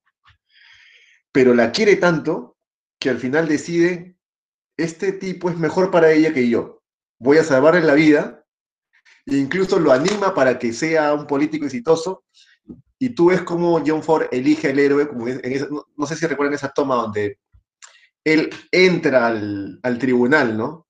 [1.33, 2.57] pero la quiere tanto
[2.99, 4.17] que al final decide,
[4.77, 6.83] este tipo es mejor para ella que yo,
[7.19, 8.45] voy a salvarle la vida,
[9.27, 12.25] e incluso lo anima para que sea un político exitoso,
[12.99, 15.27] y tú ves cómo John Ford elige al héroe, como
[15.97, 17.39] no, sé si recuerdan esa toma donde
[18.25, 20.87] él entra al, al tribunal, ¿no?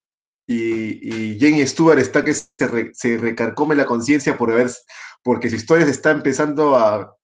[0.47, 4.71] Y, y, Jane Stewart está que se, re, se recarcome la conciencia por haber,
[5.23, 7.15] porque su historia se está empezando a,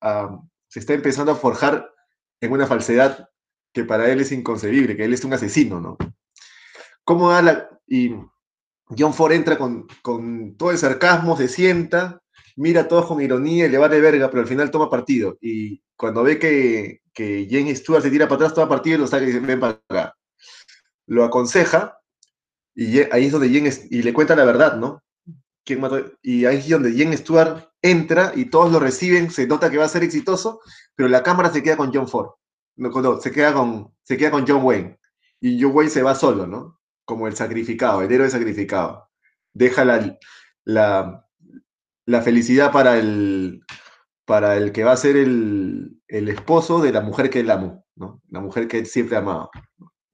[0.75, 1.89] se está empezando a forjar
[2.41, 3.29] en una falsedad
[3.73, 5.97] que para él es inconcebible, que él es un asesino, ¿no?
[7.05, 7.71] ¿Cómo da la...?
[7.87, 8.13] Y
[8.89, 12.21] John Ford entra con, con todo el sarcasmo, se sienta,
[12.57, 15.39] mira a todos con ironía y le va de verga, pero al final toma partido.
[15.41, 19.07] Y cuando ve que, que Jane Stewart se tira para atrás, toma partido y lo
[19.07, 20.17] saca y dice, ven para acá.
[21.07, 22.01] Lo aconseja
[22.75, 25.05] y ahí es donde Jane, y le cuenta la verdad, ¿no?
[25.65, 26.05] ¿Quién mató?
[26.21, 29.85] Y ahí es donde Jane Stewart entra y todos lo reciben, se nota que va
[29.85, 30.61] a ser exitoso,
[30.97, 32.31] pero la cámara se queda con John Ford.
[32.77, 34.99] No, se, queda con, se queda con John Wayne.
[35.39, 36.81] Y John Wayne se va solo, ¿no?
[37.05, 39.11] Como el sacrificado, el héroe sacrificado.
[39.53, 40.19] Deja la,
[40.65, 41.29] la,
[42.07, 43.63] la felicidad para el,
[44.25, 47.85] para el que va a ser el, el, esposo de la mujer que él amó,
[47.97, 48.23] ¿no?
[48.31, 49.51] La mujer que él siempre amaba.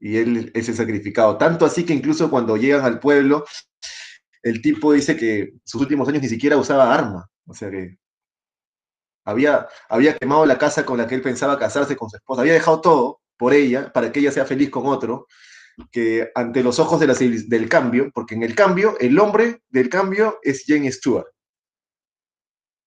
[0.01, 1.39] Y él es el sacrificado.
[1.39, 3.45] Tanto así que incluso cuando llegan al pueblo,
[4.43, 7.99] el tipo dice que sus últimos años ni siquiera usaba arma, o sea que
[9.25, 12.55] había, había quemado la casa con la que él pensaba casarse con su esposa, había
[12.55, 15.27] dejado todo por ella, para que ella sea feliz con otro,
[15.91, 19.89] que ante los ojos de la, del cambio, porque en el cambio, el hombre del
[19.89, 21.27] cambio es Jane Stewart.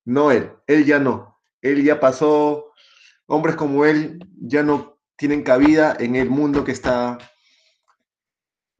[0.06, 1.39] No él, él ya no.
[1.62, 2.74] Él ya pasó,
[3.26, 7.18] hombres como él ya no tienen cabida en el mundo que está...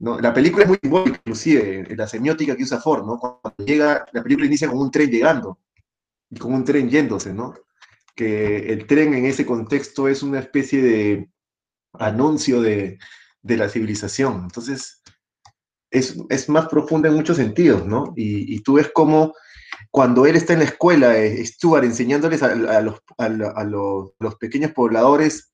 [0.04, 0.20] ¿no?
[0.20, 3.18] La película es muy simbólica, inclusive, la semiótica que usa Ford, ¿no?
[3.18, 5.58] Cuando llega, la película inicia con un tren llegando
[6.30, 7.54] y con un tren yéndose, ¿no?
[8.14, 11.30] Que el tren en ese contexto es una especie de
[11.94, 12.98] anuncio de,
[13.42, 14.42] la civilización.
[14.44, 15.02] Entonces,
[15.90, 18.12] es, más profunda en muchos sentidos, ¿no?
[18.14, 19.32] Y, tú ves cómo
[19.90, 23.00] cuando él está en la escuela, eh, Stuart, enseñándoles a, los,
[24.38, 25.52] pequeños pobladores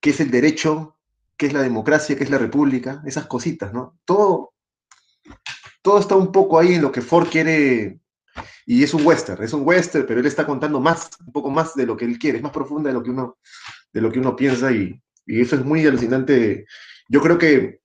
[0.00, 0.97] qué es el derecho,
[1.38, 3.98] qué es la democracia, qué es la república, esas cositas, ¿no?
[4.04, 4.52] Todo,
[5.80, 8.00] todo está un poco ahí en lo que Ford quiere,
[8.66, 11.74] y es un western, es un western, pero él está contando más, un poco más
[11.74, 13.38] de lo que él quiere, es más profunda de lo que uno,
[13.92, 16.66] de lo que uno piensa y, y eso es muy alucinante.
[17.08, 17.80] Yo creo que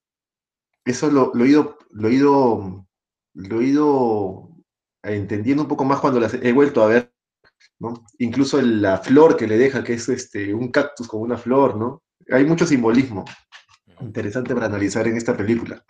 [0.83, 2.87] eso lo, he, ido, lo, he, ido,
[3.33, 4.49] lo he ido
[5.03, 7.13] entendiendo un poco más cuando las he vuelto a ver,
[7.79, 8.05] ¿no?
[8.17, 12.02] Incluso la flor que le deja, que es este, un cactus con una flor, ¿no?
[12.31, 13.25] Hay mucho simbolismo
[14.01, 15.83] interesante para analizar en esta película.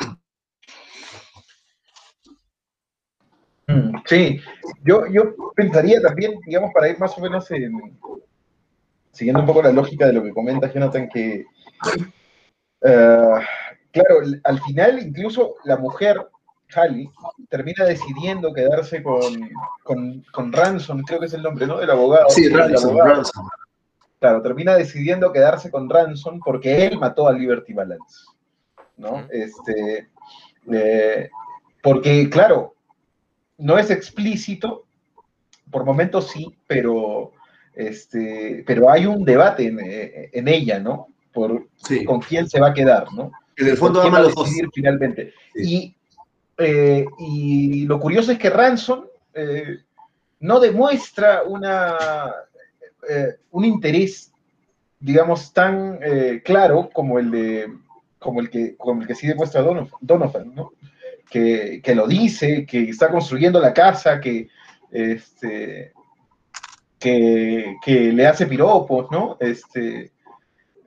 [3.67, 4.39] Mm, sí,
[4.83, 7.97] yo, yo pensaría también, digamos, para ir más o menos en,
[9.11, 11.45] siguiendo un poco la lógica de lo que comenta Jonathan, que,
[12.81, 13.35] eh,
[13.91, 16.27] claro, al final incluso la mujer,
[16.75, 17.09] Halley,
[17.49, 21.77] termina decidiendo quedarse con, con, Ransom, creo que es el nombre, ¿no?
[21.77, 22.29] Del abogado.
[22.29, 23.47] Sí, Ransom, Ransom.
[24.23, 28.21] Claro, termina decidiendo quedarse con Ransom porque él mató a Liberty Balance,
[28.95, 29.27] ¿no?
[29.29, 30.07] Este,
[30.71, 31.29] eh,
[31.81, 32.73] porque, claro,
[33.57, 34.85] no es explícito,
[35.69, 37.33] por momentos sí, pero
[37.75, 41.09] este, pero hay un debate en, eh, ella, ¿no?
[41.33, 41.67] Por
[42.05, 43.29] con quién se va a quedar, ¿no?
[43.57, 44.49] En el fondo ama los dos.
[44.73, 45.33] finalmente.
[45.53, 45.93] Y,
[46.59, 49.79] eh, y, lo curioso es que Ransom eh,
[50.39, 51.97] no demuestra una,
[53.51, 54.31] un interés,
[54.99, 55.99] digamos, tan
[56.43, 57.67] claro como el de
[58.19, 60.71] como el que, como el que sí demuestra Donovan, ¿no?
[61.29, 64.47] Que, que, lo dice, que está construyendo la casa, que,
[64.91, 65.91] este,
[66.99, 69.37] que, le hace piropos, ¿no?
[69.39, 70.11] Este,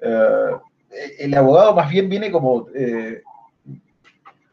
[0.01, 0.51] eh,
[1.19, 3.23] el abogado más bien viene como eh,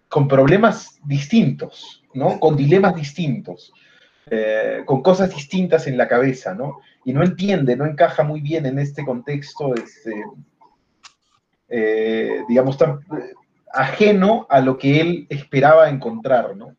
[0.09, 2.39] con problemas distintos, ¿no?
[2.39, 3.71] Con dilemas distintos,
[4.29, 6.79] eh, con cosas distintas en la cabeza, ¿no?
[7.05, 10.23] Y no entiende, no encaja muy bien en este contexto, este,
[12.47, 12.99] digamos, tan
[13.73, 16.75] ajeno a lo que él esperaba encontrar, ¿no?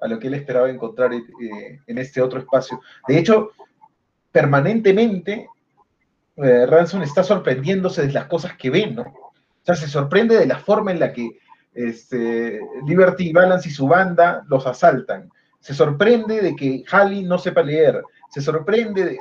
[0.00, 2.80] A lo que él esperaba encontrar en este otro espacio.
[3.06, 3.50] De hecho,
[4.32, 5.48] permanentemente
[6.36, 9.02] eh, Ransom está sorprendiéndose de las cosas que ve, ¿no?
[9.02, 9.32] O
[9.64, 11.38] sea, se sorprende de la forma en la que
[11.74, 15.30] este, Liberty Balance y su banda los asaltan.
[15.60, 18.02] Se sorprende de que Halley no sepa leer.
[18.28, 19.18] Se sorprende de,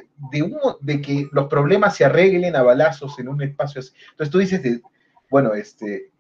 [0.82, 3.92] de, que los problemas se arreglen a balazos en un espacio así.
[4.12, 4.82] Entonces tú dices,
[5.30, 6.12] bueno, este,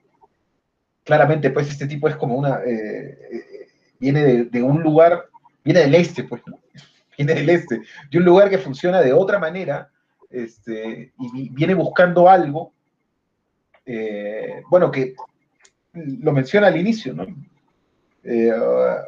[1.08, 5.30] claramente, pues este tipo es como una, eh, eh, viene de, un lugar,
[5.64, 6.60] viene del este, pues, ¿no?
[7.18, 9.90] viene del este, de un lugar que funciona de otra manera,
[10.30, 12.74] este, y viene buscando algo,
[13.86, 15.16] eh, bueno, que
[15.94, 17.26] lo menciona al inicio, ¿no?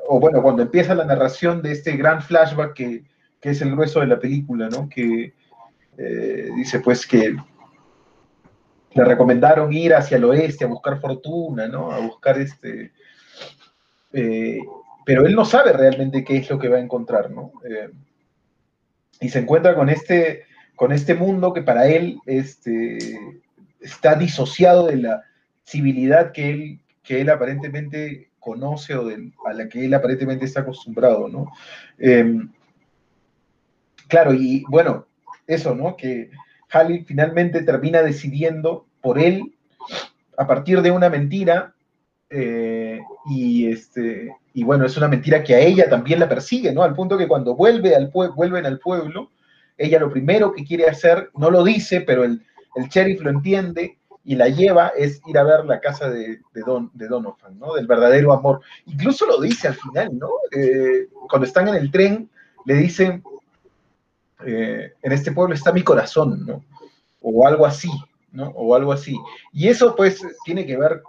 [0.08, 3.04] O bueno, cuando empieza la narración de este gran flashback que,
[3.42, 4.90] es el grueso de la película, ¿no?
[4.90, 5.34] Que
[5.98, 7.36] eh, dice pues que
[8.94, 11.92] le recomendaron ir hacia el oeste a buscar fortuna, ¿no?
[11.92, 12.92] A buscar este
[15.10, 17.54] pero él no sabe realmente qué es lo que va a encontrar, ¿no?
[17.68, 17.90] Eh,
[19.22, 20.44] y se encuentra con este,
[20.76, 23.20] con este mundo que para él este,
[23.80, 25.24] está disociado de la
[25.66, 29.10] civilidad que él, que él aparentemente conoce o
[29.48, 31.52] a la que él aparentemente está acostumbrado, ¿no?
[31.98, 32.52] Em,
[34.10, 35.06] claro, y bueno,
[35.48, 35.96] eso, ¿no?
[35.96, 36.30] Que
[36.72, 39.56] Halley finalmente termina decidiendo por él,
[40.38, 41.74] a partir de una mentira,
[42.30, 46.84] eh, y, este, y bueno, es una mentira que a ella también la persigue, ¿no?
[46.84, 49.32] Al punto que cuando vuelve al vuelven al pueblo,
[49.78, 52.44] ella lo primero que quiere hacer, no lo dice, pero el,
[52.76, 56.62] el sheriff lo entiende y la lleva, es ir a ver la casa de, de,
[56.66, 57.74] Don, de Donovan, ¿no?
[57.74, 58.62] Del verdadero amor.
[58.86, 60.30] Incluso lo dice al final, ¿no?
[60.52, 62.30] Eh, cuando están en el tren,
[62.66, 63.24] le dicen,
[64.46, 66.64] eh, en este pueblo está mi corazón, ¿no?
[67.22, 67.92] O algo así,
[68.32, 68.50] ¿no?
[68.50, 69.18] O algo así.
[69.54, 71.02] Y eso pues tiene que ver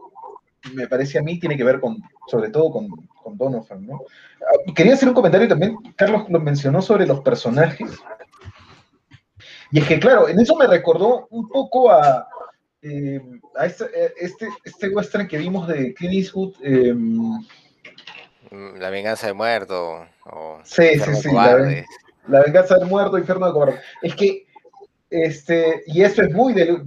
[0.72, 2.88] me parece a mí, tiene que ver con, sobre todo con,
[3.22, 4.02] con Donovan, ¿no?
[4.40, 7.90] Ah, quería hacer un comentario también, Carlos lo mencionó sobre los personajes.
[9.72, 12.28] Y es que, claro, en eso me recordó un poco a,
[12.82, 13.20] eh,
[13.56, 16.54] a este, eh, este, este, western que vimos de Clint Eastwood.
[16.62, 16.94] Eh,
[18.50, 20.06] la venganza del muerto.
[20.64, 21.32] sí, sí, sí.
[21.32, 21.84] La,
[22.38, 23.80] venganza del muerto, infierno de cobarde.
[24.00, 24.46] Es que,
[25.10, 26.86] este, y eso es muy del,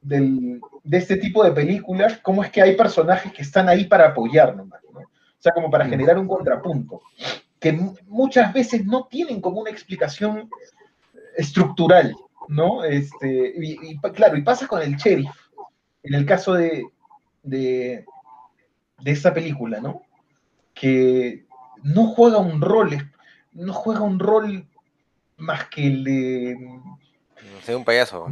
[0.00, 4.08] del, de este tipo de películas, cómo es que hay personajes que están ahí para
[4.08, 5.00] apoyarnos, ¿no?
[5.00, 7.02] O sea, como para generar un contrapunto,
[7.60, 10.48] que muchas veces no tienen como una explicación
[11.36, 12.14] estructural,
[12.48, 12.84] ¿no?
[12.84, 15.30] Este, y, claro, y pasa con el sheriff,
[16.02, 16.86] en el caso de,
[17.42, 18.04] de,
[19.00, 20.02] de esta película, ¿no?
[20.72, 21.46] Que
[21.82, 22.90] no juega un rol,
[23.54, 24.66] no juega un rol
[25.36, 26.56] más que el de...
[27.64, 28.26] Ser un payaso.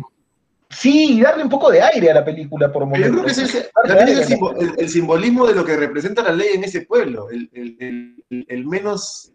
[0.70, 3.36] Sí, y darle un poco de aire a la película por momentos.
[3.36, 7.28] Yo creo que es, el, simbolismo de lo que representa la ley en ese pueblo,
[7.30, 9.32] el, menos,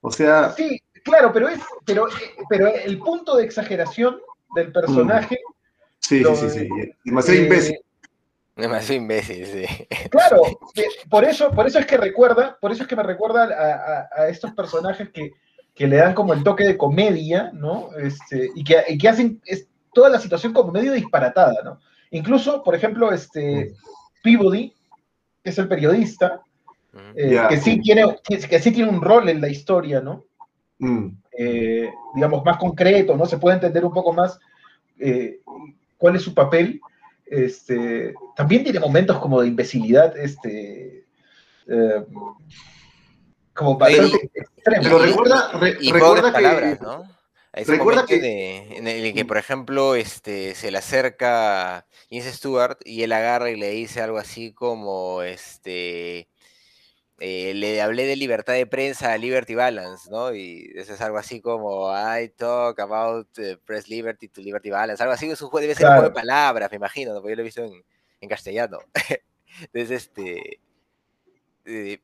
[0.00, 0.52] o sea...
[0.52, 2.06] Sí, claro, pero, es, pero,
[2.48, 4.20] pero el punto de exageración
[4.54, 5.36] del personaje...
[5.36, 5.52] Mm.
[6.00, 6.68] Sí, sí, sí, sí,
[7.04, 7.78] demasiado eh, imbécil.
[8.56, 9.86] Demasiado imbécil, sí.
[10.10, 10.42] Claro,
[11.08, 14.52] por eso, por eso es que recuerda, por eso es que me recuerda a, estos
[14.52, 15.32] personajes que,
[15.74, 17.90] que, le dan como el toque de comedia, ¿no?
[17.96, 19.40] Este, y, que, y que hacen
[19.94, 21.80] toda la situación como medio disparatada, ¿no?
[22.10, 23.74] Incluso, por ejemplo, este
[24.22, 24.74] Peabody,
[25.42, 26.42] que es el periodista,
[27.14, 30.24] eh, que, sí tiene, que, sí tiene un rol en la historia, ¿no?
[30.78, 31.08] Mm.
[31.38, 33.26] Eh, digamos, más concreto, ¿no?
[33.26, 34.38] Se puede entender un poco más
[34.98, 35.40] eh,
[35.96, 36.80] cuál es su papel.
[37.30, 41.06] Este, también tiene momentos como de imbecilidad, este,
[43.54, 44.84] como bastante extremos.
[44.84, 46.78] Pero recuerda, recuerda que...
[46.82, 47.20] ¿no?
[47.52, 48.76] Recuerda que...
[48.76, 53.56] en el que, por ejemplo, este, se le acerca James Stewart y él agarra y
[53.56, 56.28] le dice algo así como, este,
[57.22, 60.34] eh, le hablé de libertad de prensa a Liberty Balance, ¿no?
[60.34, 65.02] Y eso es algo así como, I talk about eh, press liberty to Liberty Balance,
[65.02, 67.44] algo así, eso debe ser un juego de palabras, me imagino, porque yo lo he
[67.44, 67.84] visto en,
[68.22, 68.78] en castellano.
[69.60, 70.60] Entonces, este...
[71.66, 71.98] Eh,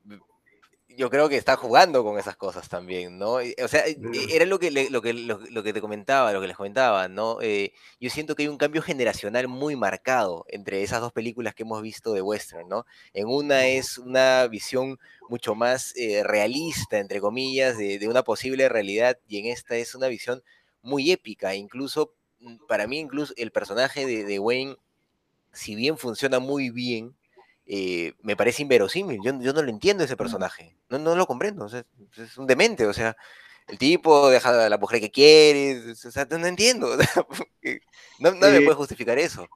[0.97, 3.35] yo creo que está jugando con esas cosas también, ¿no?
[3.35, 3.97] O sea, e,
[4.31, 7.39] era lo que, lo, que, lo, que te comentaba, lo que les comentaba, ¿no?
[7.43, 11.65] Eh, yo siento que hay un cambio generacional muy marcado entre esas dos películas que
[11.65, 12.87] hemos visto de western, ¿no?
[13.13, 19.19] En una es una visión mucho más eh, realista, entre comillas, de, una posible realidad,
[19.29, 20.43] y en esta es una visión
[20.83, 24.77] muy épica, incluso, mm, para mí, incluso el personaje de, de Wayne,
[25.53, 27.15] si bien funciona muy bien,
[27.67, 29.21] eh, me parece inverosímil.
[29.23, 30.77] Yo, yo, no lo entiendo ese personaje.
[30.89, 31.67] No, no lo comprendo.
[31.67, 32.87] es un demente.
[32.87, 33.17] O sea,
[33.67, 35.91] el tipo deja a la mujer que quiere.
[35.91, 36.97] O sea, no, entiendo.
[38.21, 39.47] no, me puede justificar eso.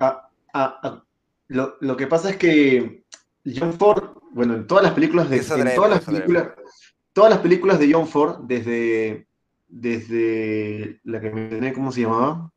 [0.00, 1.04] Ah, ah, ah,
[1.48, 3.04] lo, lo, que pasa es que
[3.44, 6.48] John Ford, bueno, en todas las películas de todas las películas,
[7.12, 9.26] todas las películas de John Ford, desde,
[9.68, 12.50] desde la que mencioné, ¿cómo se llamaba?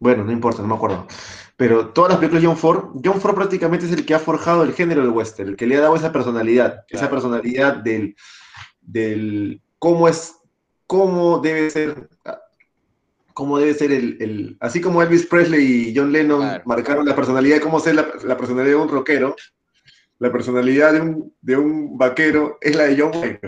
[0.00, 1.06] Bueno, no importa, no me acuerdo.
[1.56, 4.62] Pero todas las películas de John Ford, John Ford prácticamente es el que ha forjado
[4.62, 8.16] el género del western, el que le ha dado esa personalidad, esa personalidad del,
[8.80, 10.36] del cómo es,
[10.86, 12.08] cómo debe ser,
[13.34, 17.78] cómo debe ser el, así como Elvis Presley y John Lennon marcaron la personalidad cómo
[17.78, 19.36] ser la, la personalidad de un rockero,
[20.20, 23.40] la personalidad de un, de un vaquero es la de John Wayne.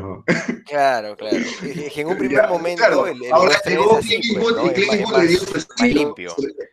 [0.65, 1.37] Claro, claro.
[1.63, 3.07] en un primer momento.
[3.07, 6.15] el, ahora llegó Clint Eastwood y Clint Eastwood le dio su estilo.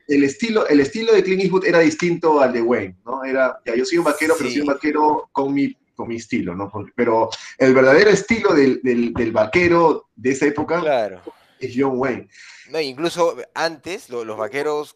[0.08, 3.26] El estilo, el estilo de Clint Eastwood era distinto al de Wayne, ¿no?
[3.26, 6.56] Era, ya, yo soy un vaquero, pero soy un vaquero con mi, con mi estilo,
[6.56, 6.72] ¿no?
[6.96, 11.22] Pero el verdadero estilo del, del, del vaquero de esa época claro.
[11.60, 12.28] Es John Wayne.
[12.70, 14.96] No, incluso antes los vaqueros,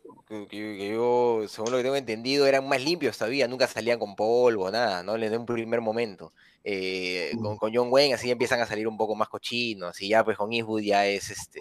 [0.50, 4.70] que, yo, según lo que tengo entendido, eran más limpios todavía, nunca salían con polvo,
[4.72, 5.16] nada, ¿no?
[5.16, 6.34] En un primer momento.
[6.64, 10.24] Eh, con, con, John Wayne así empiezan a salir un poco más cochinos, y ya
[10.24, 11.60] pues con Eastwood ya es este,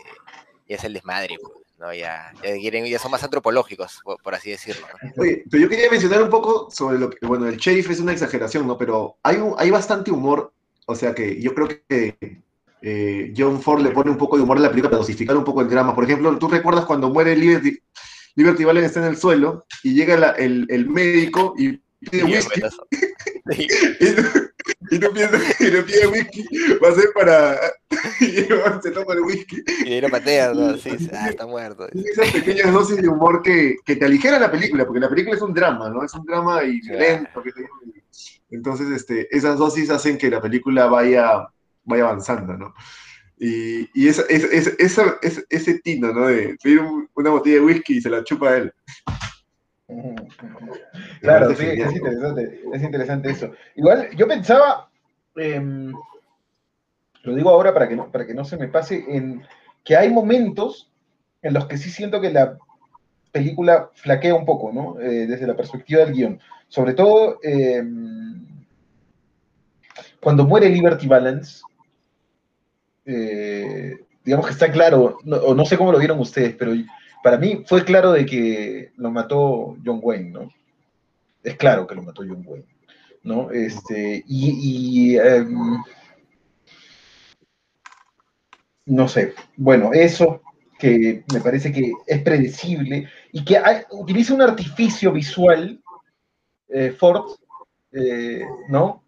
[0.69, 1.93] ya es el desmadre, pues, ¿no?
[1.93, 4.87] Ya, ya, quieren, ya son más antropológicos, por, así decirlo.
[5.19, 8.13] Oye, pero yo quería mencionar un poco sobre lo que, bueno, el sheriff es una
[8.13, 8.79] exageración, ¿no?
[8.79, 10.53] Pero hay, un, hay bastante humor,
[10.87, 12.43] o sea que yo creo que
[12.83, 15.45] eh, John Ford le pone un poco de humor a la película para dosificar un
[15.45, 15.95] poco el drama.
[15.95, 17.79] Por ejemplo, ¿tú recuerdas cuando muere Liberty,
[18.35, 22.61] Liberty Valens está en el suelo y llega el, el, médico y pide whisky?
[24.91, 26.45] y, no, piensas que le pide whisky,
[26.83, 27.57] va a ser para...
[28.21, 29.63] y se toma el whisky.
[29.87, 30.77] Y lo patea, ¿no?
[30.77, 31.87] Sí, ah, está muerto.
[31.95, 35.37] Y esas pequeñas dosis de humor que, que te aligeran la película, porque la película
[35.37, 36.05] es un drama, ¿no?
[36.05, 37.43] Es un drama y violento.
[38.51, 41.47] Entonces, este, esas dosis hacen que la película vaya
[41.85, 42.75] vaya avanzando, ¿no?
[43.39, 45.17] Y, y esa, esa,
[45.51, 46.27] ese tino, ¿no?
[46.27, 46.81] De pedir
[47.15, 48.73] una botella de whisky y se la chupa a él.
[51.21, 53.51] Claro, sí, es interesante, es interesante eso.
[53.75, 54.89] Igual, yo pensaba,
[55.37, 55.93] em,
[57.23, 59.43] lo digo ahora para que, no, para que no se me pase, en
[59.85, 60.91] que hay momentos
[61.43, 62.57] en los que sí siento que la
[63.33, 65.01] película flaquea un poco, ¿no?
[65.01, 66.41] Eh, desde la perspectiva del guion.
[66.69, 68.47] Sobre todo em,
[70.21, 71.63] cuando muere Liberty Balance,
[73.05, 76.73] eh, digamos que está claro, o no sé cómo lo vieron ustedes, pero
[77.23, 80.53] para mí fue claro de que lo mató John Wayne, ¿no?
[81.43, 82.67] Es claro que lo mató John Wayne,
[83.23, 83.51] ¿no?
[83.51, 85.83] Este, y, em,
[88.87, 90.43] no sé, bueno, eso
[90.79, 95.81] que me parece que es predecible y que utiliza un artificio visual,
[96.69, 97.37] eh, Ford,
[97.93, 99.05] eh, ¿no?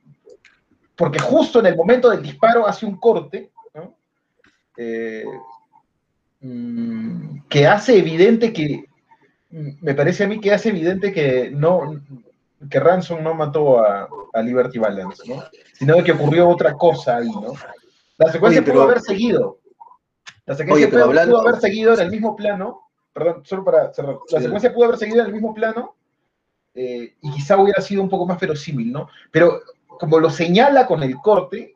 [0.95, 3.51] Porque justo en el momento del disparo hace un corte.
[4.77, 5.25] Eh,
[6.41, 8.85] mm, que hace evidente que,
[9.51, 12.01] mm, me parece a mí que hace evidente que no,
[12.69, 14.09] que Ransom no mató a,
[14.43, 15.45] Liberty Balance, ¿no?
[15.75, 17.53] Sino que ocurrió otra cosa ahí, ¿no?
[18.19, 19.59] La secuencia pudo haber seguido.
[20.47, 24.19] La secuencia pudo, haber seguido en el mismo plano, perdón, solo para cerrar.
[24.31, 25.95] La secuencia pudo haber seguido en el mismo plano
[26.75, 29.09] eh, y quizá hubiera sido un poco más verosímil, ¿no?
[29.31, 31.74] Pero como lo señala con el corte,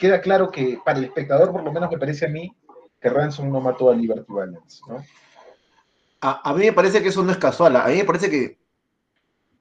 [0.00, 2.50] queda claro que para el espectador, por lo menos me parece a mí,
[3.00, 5.04] que Ransom no mató a Liberty Balance, ¿no?
[6.22, 7.76] A, mí me parece que eso no es casual.
[7.76, 8.58] A mí me parece que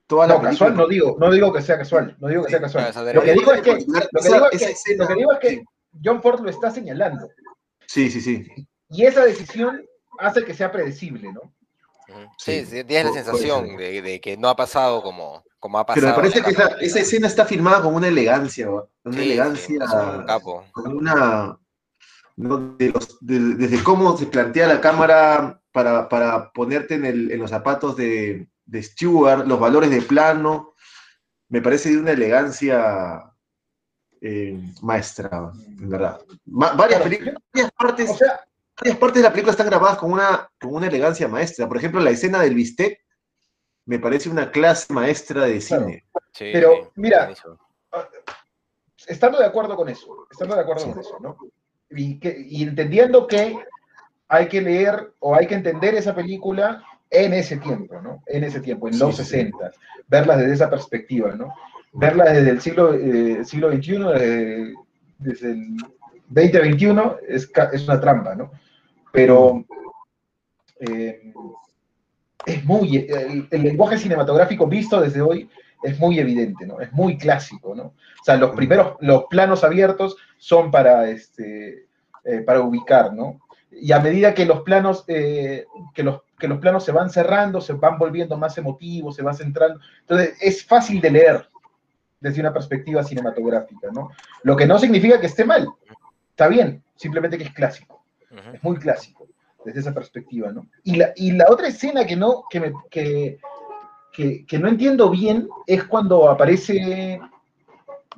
[0.07, 2.59] toda la no, casual no digo, no digo que sea casual, no digo que sea
[2.59, 2.91] casual.
[3.13, 5.63] Lo que digo es que, lo que digo es que
[6.03, 7.29] John Ford lo está señalando.
[7.85, 8.45] Sí, sí, sí.
[8.89, 9.85] Y esa decisión
[10.19, 11.41] hace que sea predecible, ¿no?
[12.37, 16.01] Sí, sí tienes la sensación de, que no ha pasado como, como ha pasado.
[16.01, 19.79] Pero me parece que esa, escena está filmada con una elegancia, una elegancia,
[20.17, 20.65] un capo.
[20.71, 21.57] con una...
[22.35, 29.59] desde cómo se plantea la cámara para, ponerte en, los zapatos de, de Stewart, los
[29.59, 30.73] valores de plano,
[31.49, 33.29] me parece de una elegancia
[34.21, 36.21] eh, maestra, en verdad.
[36.45, 37.01] varias,
[37.77, 38.19] partes,
[38.77, 41.67] varias partes de la película están grabadas con una, con una elegancia maestra.
[41.67, 42.99] Por ejemplo, la escena del bistec
[43.89, 46.05] me parece una clase maestra de cine.
[46.37, 47.33] Pero, mira,
[47.91, 48.07] ah,
[49.07, 51.35] estando de acuerdo con eso, estando de acuerdo con eso, ¿no?
[51.89, 53.57] Y, que, y entendiendo que
[54.27, 58.21] hay que leer o hay que entender esa película en ese tiempo, ¿no?
[58.27, 59.57] En ese tiempo, en los 60,
[60.07, 61.55] verla desde esa perspectiva, ¿no?
[61.93, 64.75] Verla desde el siglo, eh, siglo XXI,
[65.17, 65.77] desde, el
[66.27, 68.51] 2021, es, es una trampa, ¿no?
[69.11, 69.65] Pero
[70.79, 71.33] eh,
[72.53, 75.49] es muy, el, lenguaje cinematográfico visto desde hoy
[75.81, 76.79] es muy evidente, ¿no?
[76.81, 77.83] Es muy clásico, ¿no?
[77.83, 81.85] O sea, los primeros, los planos abiertos son para, este,
[82.25, 83.39] eh, para ubicar, ¿no?
[83.71, 85.65] Y a medida que los planos, que
[85.97, 89.79] los que los planos se van cerrando, se van volviendo más emotivos, se va centrando.
[90.01, 91.49] Entonces, es fácil de leer
[92.19, 94.09] desde una perspectiva cinematográfica, ¿no?
[94.43, 95.67] Lo que no significa que esté mal.
[96.31, 98.01] Está bien, simplemente que es clásico.
[98.53, 99.18] Es muy clásico
[99.65, 100.67] desde esa perspectiva, ¿no?
[100.83, 103.39] Y la, y la otra escena que no, que, me, que,
[104.13, 107.19] que, no entiendo bien es cuando aparece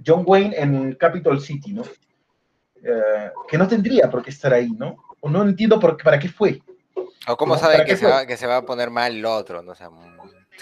[0.05, 1.83] John Wayne en Capital City, ¿no?
[2.83, 4.97] Eh, que no tendría por qué estar ahí, ¿no?
[5.19, 6.61] O no entiendo por, para qué fue.
[7.27, 9.75] O cómo sabe que se, va, que se, va, a poner mal el otro, no
[9.75, 9.85] sé.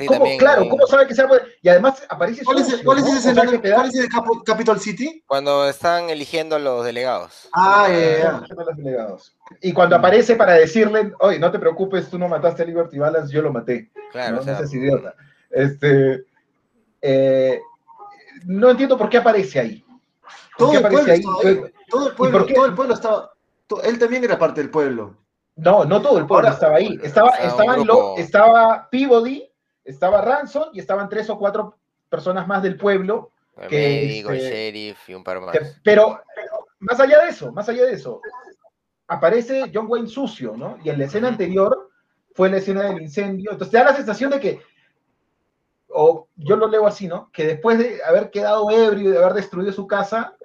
[0.08, 1.58] Sí, claro, ¿cómo sabe que se va a poner?
[1.62, 2.46] Y además aparece.
[2.46, 3.62] ¿Cuál, es, ¿cuál es ese escenario?
[3.62, 4.08] ¿Cuál es el
[4.46, 5.24] Capital City?
[5.28, 7.50] Cuando están eligiendo a los delegados.
[7.54, 9.36] Ah, ya, los delegados.
[9.62, 13.34] Y cuando aparece para decirle, oye, no te preocupes, tú no mataste a Liberty Balance,
[13.34, 13.92] yo lo maté.
[14.12, 15.16] Claro, no, o sea, idiota.
[15.50, 16.24] Este,
[17.02, 17.60] eh,
[18.46, 19.86] no entiendo por qué aparece ahí.
[20.58, 21.22] Todo el, pueblo ahí?
[21.90, 23.34] todo el pueblo, todo el pueblo estaba.
[23.84, 25.18] Él también era parte del pueblo.
[25.56, 26.98] No, no todo el pueblo estaba ahí.
[27.04, 29.49] Estaba, estaban lo, estaba Peabody,
[29.90, 31.76] estaba Ransom y estaban tres o cuatro
[32.10, 33.32] personas más del pueblo.
[33.68, 35.58] Que, este, sheriff y un par más.
[35.84, 36.22] pero,
[36.80, 38.22] más allá de eso, más allá de eso,
[39.08, 40.78] aparece John Wayne sucio, ¿no?
[40.84, 41.90] Y en la escena anterior
[42.34, 43.52] fue la escena del incendio.
[43.52, 44.62] Entonces te da la sensación de que,
[45.90, 47.30] o yo lo leo así, ¿no?
[47.34, 50.38] Que después de haber quedado ebrio y de haber destruido su casa,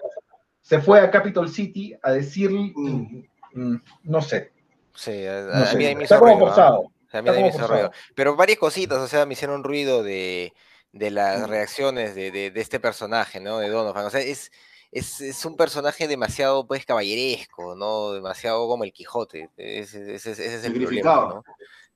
[0.62, 3.28] se fue a Capitol City a decir, mm.
[3.52, 4.54] Mm, no sé,
[4.94, 6.90] Sí, a, mí me hizo ruido.
[7.18, 7.90] A mí me hizo ruido.
[8.14, 10.52] Pero varias cositas, o sea, me hicieron ruido de,
[10.92, 13.58] de las reacciones de, de, este personaje, ¿no?
[13.58, 14.06] De Donovan.
[14.06, 14.50] O sea, es,
[14.90, 18.12] es, es, un personaje demasiado, pues, caballeresco, ¿no?
[18.12, 19.50] Demasiado como el Quijote.
[19.56, 21.44] Ese, ese, es el problema, ¿no?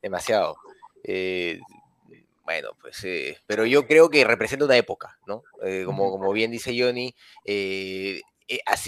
[0.03, 0.57] Demasiado.
[1.05, 1.61] Eh,
[2.45, 5.43] bueno, pues, eh, pero yo creo que representa una época, ¿no?
[5.62, 7.14] Eh, como, como bien dice Johnny,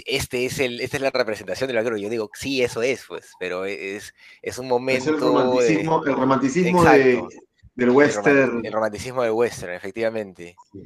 [0.05, 1.97] este es el, esta es la representación del actor.
[1.97, 5.03] Yo digo, sí, eso es, pues, pero e, es, es un momento.
[5.03, 7.23] Es el romanticismo, de, el romanticismo de,
[7.75, 8.65] del western.
[8.65, 10.55] El romanticismo del western, efectivamente.
[10.73, 10.79] Sí.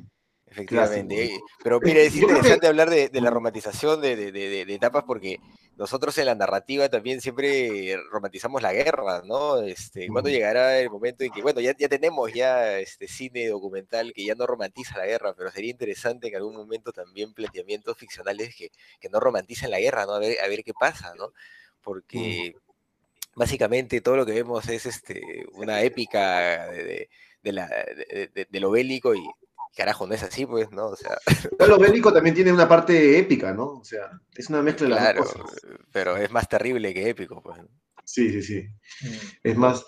[0.47, 1.15] Efectivamente.
[1.15, 1.37] Clásico.
[1.37, 4.73] Eh, Pero mira, es que- interesante hablar de, de la romantización de, de- de- de
[4.73, 5.37] etapas porque
[5.77, 9.61] nosotros en la narrativa también siempre romantizamos la guerra, ¿no?
[9.61, 14.13] Este, ¿Cuándo llegará el momento en que, bueno, ya, ya tenemos ya este cine documental
[14.13, 18.55] que ya no romantiza la guerra, pero sería interesante en algún momento también planteamientos ficcionales
[18.55, 20.13] que, que no romanticen la guerra, ¿no?
[20.13, 21.33] A ver, a ver qué pasa, ¿no?
[21.81, 22.55] Porque
[23.35, 25.21] básicamente todo lo que vemos es este,
[25.53, 27.09] una épica de, de-
[27.43, 29.21] de la- de- de- de lo bélico y
[29.75, 30.87] carajo, no es así, pues, ¿no?
[30.87, 31.17] O sea,
[31.57, 33.65] Pero lo bélico también tiene una parte épica, ¿no?
[33.73, 35.61] O sea, es una mezcla de las claro, dos cosas.
[35.91, 37.59] pero es más terrible que épico, pues.
[38.03, 38.67] Sí, sí, sí.
[39.01, 39.13] Mm.
[39.43, 39.85] Es más,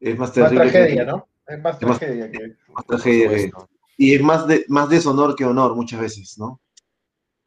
[0.00, 0.64] es más Más terrible.
[0.66, 1.28] que- tragedia, ¿no?
[1.46, 2.56] Es más Es más- tragedia que.
[2.68, 3.50] más tragedia que-.
[3.96, 6.60] Y es más, de, más deshonor que honor muchas veces, ¿no?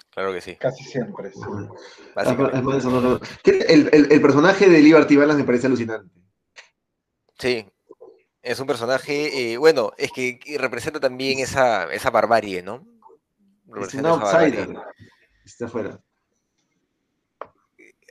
[0.09, 1.31] Claro que sí, Casi siempre.
[1.31, 1.39] sí.
[1.39, 3.67] Es más- más deshonor que honor.
[3.69, 6.13] El, el- el personaje de Liberty Balance me parece alucinante.
[7.39, 7.65] Sí,
[8.41, 12.85] es un personaje, eh, bueno, es que representa también esa, esa barbarie, ¿no?
[13.81, 14.69] Es un outsider.
[15.45, 15.99] Está afuera.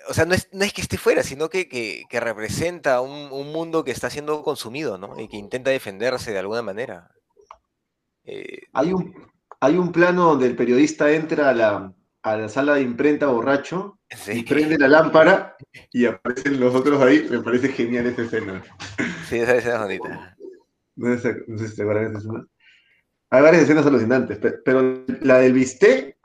[0.08, 3.30] O sea, no es, no es que esté fuera, sino que, que, que representa un,
[3.30, 5.20] un mundo que está siendo consumido, ¿no?
[5.20, 7.10] Y que intenta defenderse de alguna manera.
[8.24, 9.14] Eh, Hay un,
[9.60, 11.92] hay un plano donde el periodista entra a la,
[12.22, 13.98] a la sala de imprenta borracho
[14.34, 15.56] y prende la lámpara
[15.92, 17.26] y aparecen los otros ahí.
[17.30, 18.62] Me parece genial esa escena.
[19.28, 20.36] sí, esa escena es bonita.
[20.96, 22.46] No sé, no sé si te acuerdas de esa escena.
[23.30, 26.16] Hay varias escenas alucinantes, pe- pero la del bistec,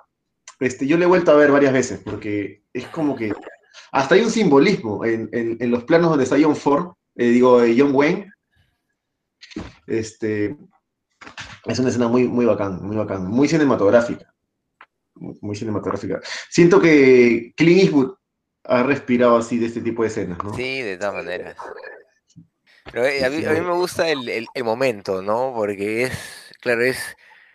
[0.60, 3.32] este, yo la he vuelto a ver varias veces, porque es como que
[3.92, 7.62] hasta hay un simbolismo en, en- en los planos donde está John Ford, eh, digo,
[7.64, 8.32] eh, John Wayne.
[9.88, 10.58] Este,
[11.66, 14.34] es una escena muy, muy bacán, muy bacán, muy cinematográfica.
[15.16, 16.20] Muy, cinematográfica.
[16.50, 18.16] Siento que Clint Eastwood
[18.66, 20.54] ha respirado así de este tipo de escenas, ¿no?
[20.56, 21.56] Sí, de todas maneras.
[22.92, 25.54] Pero eh, a mí, a mí me gusta el, el- el momento, ¿no?
[25.56, 26.12] Porque es,
[26.62, 26.98] claro, es,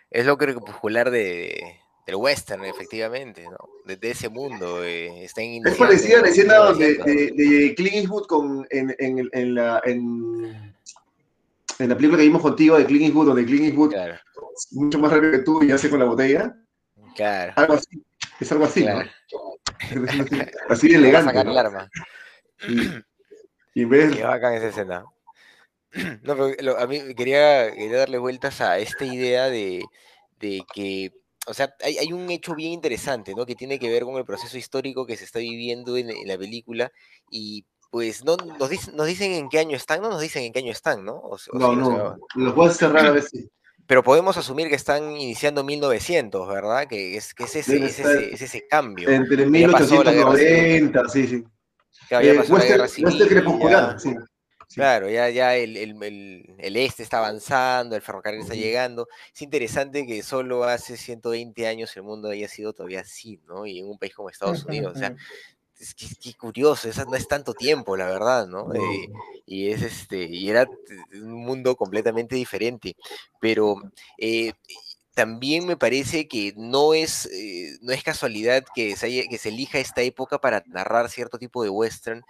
[0.09, 1.61] es lo crepuscular de,
[2.05, 3.57] del western, efectivamente, ¿no?
[3.85, 4.83] Desde ese mundo.
[4.83, 7.37] eh, están Es iniciando parecida a la en escena donde, 1900.
[7.37, 10.73] de, de Clint Eastwood con, en, en, en la, en,
[11.79, 14.99] en la película que vimos contigo de Clint Eastwood, donde Clint Eastwood Claro, es mucho
[14.99, 16.55] más rápido que tú y hace con la botella.
[17.15, 17.53] Claro.
[17.55, 18.03] Algo así.
[18.39, 19.09] Es algo así, claro.
[19.31, 19.55] ¿no?
[19.79, 21.27] Es así, así de elegante.
[21.29, 21.51] sacar ¿no?
[21.51, 21.89] el arma.
[23.73, 25.05] Y, vez Qué bacán esa escena.
[26.23, 29.83] No, pero lo- a mí quería, quería darle vueltas a esta idea de,
[30.39, 31.11] de que,
[31.47, 33.45] o sea, hay, hay un hecho bien interesante, ¿no?
[33.45, 36.37] Que tiene que ver con el proceso histórico que se está viviendo en, en la
[36.37, 36.89] película
[37.29, 40.53] y pues no nos dicen, nos dicen en qué año están, no nos dicen en
[40.53, 41.19] qué año están, ¿no?
[41.19, 42.17] O, se- o No, sí, o sea, no.
[42.35, 43.49] Los voy a cerrar a ver si.
[43.91, 46.87] Pero podemos asumir que están iniciando 1900, ¿verdad?
[46.87, 49.09] Que es, que es, ese, es, ese, es ese cambio.
[49.09, 50.83] Entre Ya pasó la guerra civil.
[50.93, 51.43] 1890, sí, sí.
[52.07, 54.15] Claro, ya Eh, pasó la western, guerra civil, crepuscular, ya- sí.
[54.69, 54.75] Sí.
[54.75, 58.63] Claro, ya, ya el, el- el- el este está avanzando, el ferrocarril está Ujú.
[58.63, 59.07] llegando.
[59.35, 63.65] Es interesante que solo hace 120 años el mundo haya sido todavía así, ¿no?
[63.65, 64.93] Y en un país como Estados Unidos.
[64.95, 65.13] O sea,
[65.81, 68.73] es que, qué curioso, eso no es tanto tiempo, la verdad, ¿no?
[68.75, 69.09] Eh,
[69.45, 70.69] y es este, y era
[71.13, 72.95] un mundo completamente diferente.
[73.39, 73.75] Pero
[74.17, 74.53] eh,
[75.13, 79.49] también me parece que no es, eh, no es casualidad que se, haya- que se
[79.49, 82.23] elija esta época para narrar cierto tipo de western,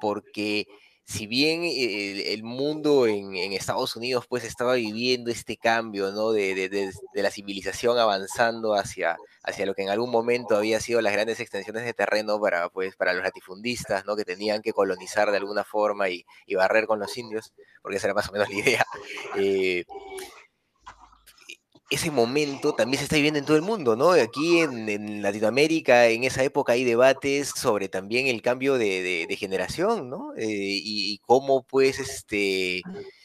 [0.00, 0.66] porque
[1.04, 6.32] si bien el, el mundo en, en Estados Unidos pues estaba viviendo este cambio, ¿no?
[6.32, 10.80] De, de- de- de la civilización avanzando hacia, hacia lo que en algún momento había
[10.80, 14.16] sido las grandes extensiones de terreno para, pues, para los latifundistas, ¿no?
[14.16, 18.08] Que tenían que colonizar de alguna forma y, y barrer con los indios, porque esa
[18.08, 18.86] era más o menos la idea.
[19.36, 19.84] eh,
[21.90, 24.12] ese momento también se está viviendo en todo el mundo, ¿no?
[24.12, 29.36] Aquí en, en Latinoamérica, en esa época hay debates sobre también el cambio de, de-
[29.36, 30.32] generación, ¿no?
[30.36, 32.82] Eh, y cómo, pues, este,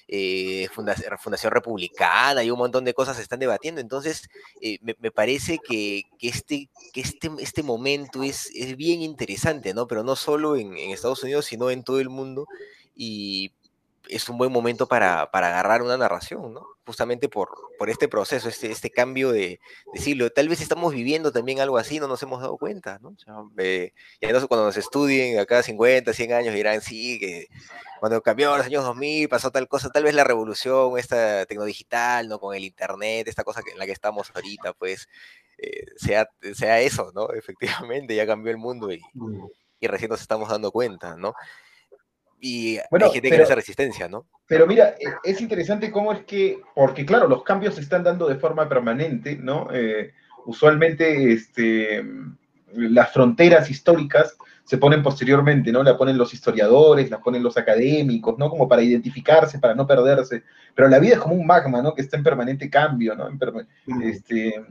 [0.07, 3.81] eh, funda- Fundación Republicana y un montón de cosas se están debatiendo.
[3.81, 4.29] Entonces,
[4.61, 9.87] eh, me, parece que, que este, que este, este momento es, es bien interesante, ¿no?
[9.87, 12.47] Pero no solo en, en Estados Unidos, sino en todo el mundo.
[12.95, 13.51] Y
[14.09, 16.74] es un buen momento para, para agarrar una narración, ¿no?
[16.85, 19.59] Justamente por, por este proceso, este, este cambio de,
[19.93, 20.29] de siglo.
[20.29, 23.09] Tal vez estamos viviendo también algo así, no nos hemos dado cuenta, ¿no?
[23.09, 27.47] O sea, eh, no sé, cuando nos estudien acá 50, 100 años dirán, sí, que
[27.99, 32.39] cuando cambió los años 2000 pasó tal cosa, tal vez la revolución, esta tecnodigital, ¿no?
[32.39, 35.07] Con el internet, esta cosa en la que estamos ahorita, pues,
[35.57, 37.29] eh, sea, sea eso, ¿no?
[37.33, 39.45] Efectivamente, ya cambió el mundo y, Mm.
[39.79, 41.33] y recién nos estamos dando cuenta, ¿no?
[42.47, 44.27] Y Bueno, hay gente que pero- le hace resistencia, ¿no?
[44.45, 48.27] Pero mira, e- es interesante cómo es que, porque claro, los cambios se están dando
[48.27, 49.67] de forma permanente, ¿no?
[49.73, 50.11] Eh,
[50.45, 52.05] usualmente, este,
[52.73, 55.81] las fronteras históricas se ponen posteriormente, ¿no?
[55.81, 58.47] La ponen los historiadores, las ponen los académicos, ¿no?
[58.51, 60.43] Como para identificarse, para no perderse.
[60.75, 61.95] Pero la vida es como un magma, ¿no?
[61.95, 63.27] Que está en permanente cambio, ¿no?
[64.03, 64.63] este,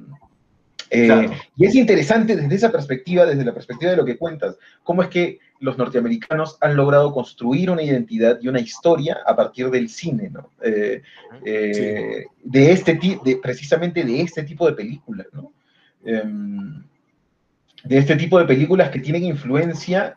[0.90, 5.02] eh, y es interesante desde esa perspectiva, desde la perspectiva de lo que cuentas, cómo
[5.02, 9.88] es que los norteamericanos han logrado construir una identidad y una historia a partir del
[9.88, 10.50] cine, ¿no?
[10.62, 11.00] Eh,
[11.44, 15.52] eh, de este de, precisamente de este tipo de películas, ¿no?
[16.04, 16.82] Em,
[17.82, 20.14] de este tipo de películas que tienen influencia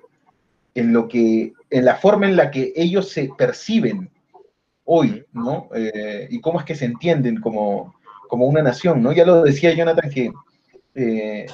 [0.76, 4.10] en lo que, en la forma en la que ellos se perciben
[4.84, 5.70] hoy, ¿no?
[6.30, 7.96] y cómo es que se entienden como,
[8.30, 9.12] como una nación, ¿no?
[9.12, 10.32] Ya lo decía Jonathan que
[11.00, 11.46] eh,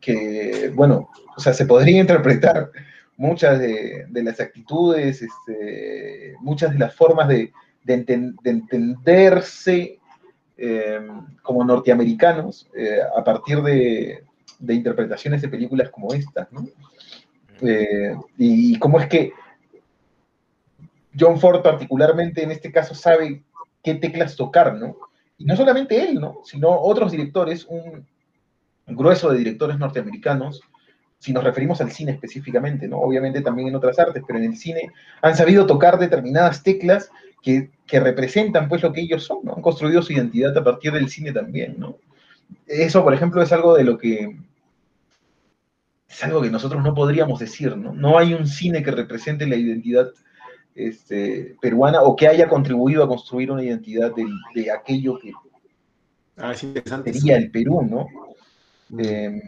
[0.00, 2.70] que, bueno, o sea, se podría interpretar
[3.16, 7.52] muchas de, las actitudes, este, muchas de las formas de,
[7.86, 9.98] entenderse
[10.56, 11.06] eh,
[11.42, 14.24] como norteamericanos eh, a partir de,
[14.66, 16.66] interpretaciones de películas como estas, ¿no?
[18.38, 19.32] y, cómo es que
[21.18, 23.42] John Ford particularmente en este caso sabe
[23.82, 24.96] qué teclas tocar, ¿no?
[25.38, 26.40] Y no solamente él, ¿no?
[26.44, 28.06] Sino otros directores, un,
[28.86, 30.60] grueso de directores norteamericanos,
[31.24, 32.98] si nos referimos al cine específicamente, ¿no?
[32.98, 34.90] Obviamente también en otras artes, pero en el cine
[35.22, 37.10] han sabido tocar determinadas teclas
[37.42, 39.54] que, representan pues lo que ellos son, ¿no?
[39.54, 41.96] Han construido su identidad a partir del cine también, ¿no?
[42.66, 44.36] Eso, por ejemplo, es algo de lo que
[46.06, 47.94] es algo que nosotros no podríamos decir, ¿no?
[47.94, 50.10] No hay un cine que represente la identidad
[50.74, 55.32] este, peruana o que haya contribuido a construir una identidad de, aquello que
[56.36, 58.08] ah, sería el Perú, ¿no?
[58.98, 59.42] Eh,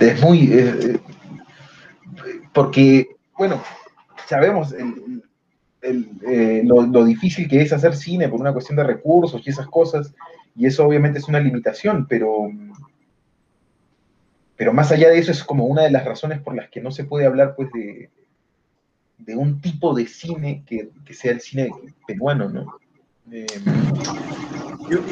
[0.00, 0.50] es muy...
[0.52, 1.00] Eh,
[2.52, 3.62] porque, bueno,
[4.26, 4.74] sabemos
[5.82, 10.14] eh, lo, difícil que es hacer cine por una cuestión de recursos y esas cosas,
[10.56, 12.50] y eso obviamente es una limitación, pero,
[14.56, 16.90] pero más allá de eso es como una de las razones por las que no
[16.90, 18.10] se puede hablar pues de,
[19.24, 21.70] de un tipo de cine que, sea el cine
[22.06, 22.78] peruano, ¿no?
[24.90, 25.04] Yo,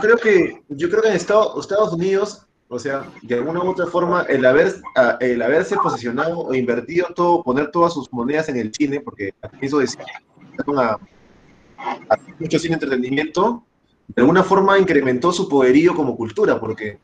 [0.00, 4.22] creo que, yo creo que en Estados, Unidos, o sea, de alguna u otra forma,
[4.22, 4.76] el, haber,
[5.20, 9.78] el haberse posicionado o invertido todo, poner todas sus monedas en el cine, porque eso
[9.78, 10.02] decía,
[10.78, 10.98] a,
[12.08, 13.62] a mucho cine entretenimiento,
[14.08, 16.98] de alguna forma incrementó su poderío como cultura, porque,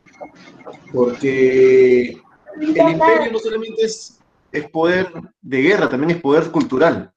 [0.90, 2.16] porque
[2.58, 4.18] el imperio no solamente es,
[4.50, 5.12] es poder
[5.42, 7.12] de guerra, también es poder cultural.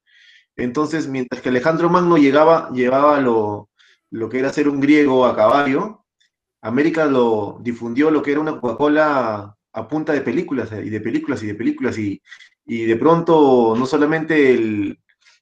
[0.56, 3.70] Entonces, mientras que Alejandro Magno llegaba, llevaba lo,
[4.10, 6.01] lo que era ser un griego a caballo,
[6.62, 11.42] América lo difundió lo que era una Coca-Cola a punta de películas y de películas
[11.42, 12.22] y de películas y,
[12.64, 14.98] y de pronto no solamente el,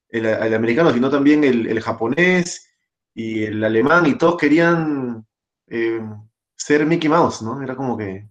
[0.08, 2.68] el, americano, sino también el, japonés
[3.14, 5.26] y el alemán y todos querían
[5.66, 6.00] eh,
[6.56, 7.62] ser Mickey Mouse, ¿no?
[7.62, 8.28] Era como que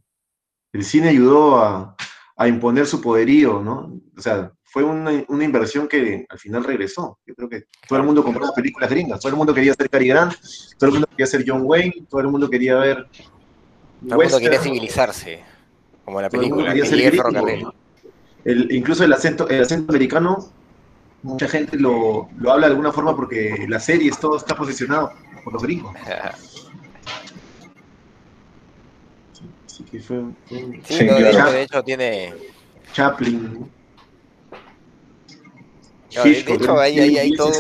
[0.74, 1.96] el cine ayudó a,
[2.38, 4.02] a imponer su poderío, ¿no?
[4.18, 7.18] O sea, fue una, inversión que al final regresó.
[7.26, 10.08] Yo creo que todo el mundo compró películas gringas, todo el mundo quería ser Cary
[10.08, 10.34] Grant,
[10.78, 13.08] todo el mundo quería ser John Wayne, todo el mundo quería ver.
[14.08, 15.44] Todo el mundo quería civilizarse,
[16.06, 16.74] como la película,
[18.46, 20.52] el, incluso el acento, el acento americano,
[21.24, 25.12] mucha gente lo, lo habla de alguna forma porque la serie todo está posicionado
[25.44, 25.94] por los gringos.
[29.66, 32.34] sí, fue, sí, de hecho tiene.
[32.94, 33.70] Chaplin
[36.10, 37.52] de hecho, hay, todo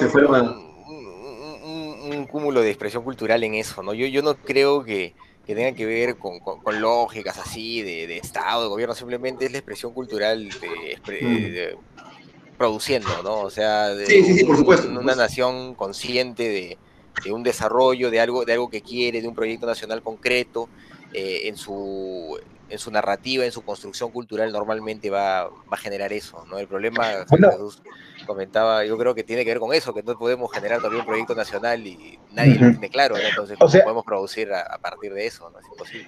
[1.63, 3.93] un, cúmulo de expresión cultural en eso, ¿no?
[3.93, 5.13] Yo, yo no creo que,
[5.49, 6.39] que tenga que ver con,
[6.79, 12.55] lógicas así de, Estado, de gobierno, simplemente es la expresión cultural de, mm.
[12.57, 13.39] produciendo, ¿no?
[13.41, 14.45] O sea, de
[14.89, 16.77] una nación consciente
[17.23, 20.69] de, un desarrollo, de algo, de algo que quiere, de un proyecto nacional concreto,
[21.13, 22.39] eh, en su
[22.69, 26.59] en su narrativa, en su construcción cultural, normalmente va, va a generar eso, ¿no?
[26.59, 27.81] El problema, Jesús
[28.25, 31.05] comentaba, yo creo que tiene que ver con eso, que no podemos generar todavía un
[31.05, 35.49] proyecto nacional y nadie lo tiene claro, Entonces, ¿cómo podemos producir a, partir de eso?
[35.49, 35.59] ¿no?
[35.59, 36.07] Es imposible.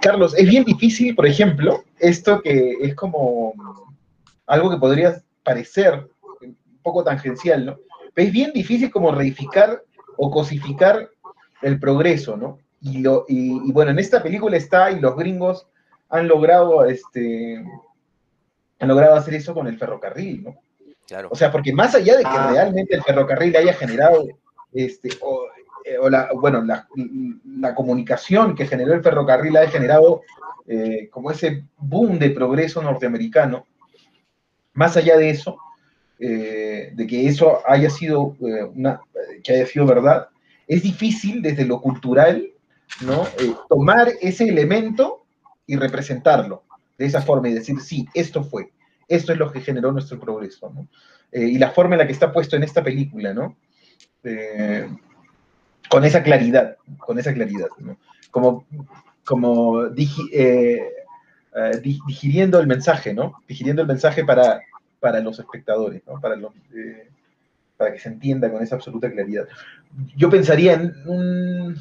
[0.00, 3.54] Carlos, es bien difícil, por ejemplo, esto que es como
[4.46, 6.08] algo que podría parecer
[6.42, 7.78] un poco tangencial, ¿no?
[8.14, 9.82] Pero es bien difícil como reificar
[10.16, 11.08] o cosificar
[11.62, 12.58] el progreso, ¿no?
[12.80, 15.66] Y, lo, y, bueno, en esta película está, y los gringos
[16.08, 17.64] han logrado, este,
[18.78, 20.56] han logrado hacer eso con el ferrocarril, ¿no?
[21.06, 21.28] Claro.
[21.30, 22.50] O sea, porque más allá de que ah.
[22.52, 24.26] realmente el ferrocarril haya generado,
[24.72, 25.46] este, o,
[25.84, 30.22] eh, la, bueno, la, comunicación que generó el ferrocarril haya generado
[30.66, 33.66] eh, como ese boom de progreso norteamericano,
[34.74, 35.58] más allá de eso,
[36.18, 38.36] eh, de que eso haya sido
[38.74, 39.00] una,
[39.44, 40.28] que haya sido verdad,
[40.66, 42.50] es difícil desde lo cultural,
[43.02, 43.24] ¿no?
[43.68, 45.25] tomar ese elemento
[45.66, 46.64] y representarlo,
[46.96, 48.72] de esa forma y decir, sí, esto fue,
[49.08, 50.88] esto es lo que generó nuestro progreso, ¿no?
[51.32, 53.56] Eh, y la forma en la que está puesto en esta película, ¿no?
[54.22, 54.88] Eh,
[55.88, 57.98] con esa claridad, con esa claridad, ¿no?
[58.30, 58.66] Como,
[59.24, 60.80] como eh,
[61.82, 63.42] digiriendo el mensaje, ¿no?
[63.46, 64.60] Digiriendo el mensaje para,
[65.00, 66.20] para los espectadores, ¿no?
[66.20, 66.52] Para, los,
[67.76, 69.46] para que se entienda con esa absoluta claridad.
[70.16, 71.76] Yo pensaría en un,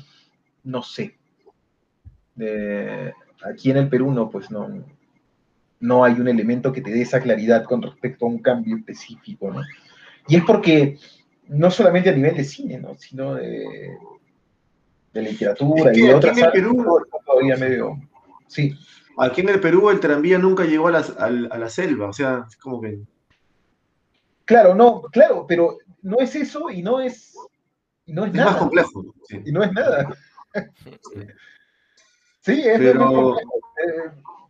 [0.64, 1.16] no sé,
[3.46, 4.68] aquí en el Perú no, pues no,
[5.80, 9.52] no hay un elemento que te dé esa claridad con respecto a un cambio específico,
[9.52, 9.62] ¿no?
[10.28, 10.98] Y es porque
[11.48, 12.96] no solamente a nivel de cine, ¿no?
[12.98, 13.98] Sino de,
[15.14, 16.86] literatura y de otras en Perú,
[17.26, 17.98] todavía medio...
[18.48, 18.74] Sí.
[19.18, 22.46] Aquí en el Perú el tranvía nunca llegó a la, a, la selva, o sea,
[22.50, 23.00] es como que...
[24.44, 27.34] Claro, no, claro, pero no es eso y no es,
[28.06, 29.06] y no es, es más complejo.
[29.44, 30.16] Y no es nada.
[30.54, 31.20] sí,
[32.54, 34.50] es pero, más complejo.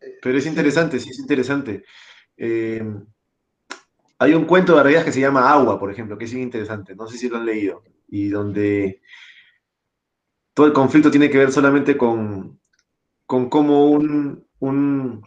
[0.00, 1.84] Eh, pero es interesante, sí, es interesante.
[2.36, 2.82] Eh,
[4.18, 7.06] hay un cuento de realidad que se llama Agua, por ejemplo, que es interesante, no
[7.06, 9.00] sé si lo han leído, y donde
[10.54, 12.60] todo el conflicto tiene que ver solamente con,
[13.26, 15.22] con cómo un, un,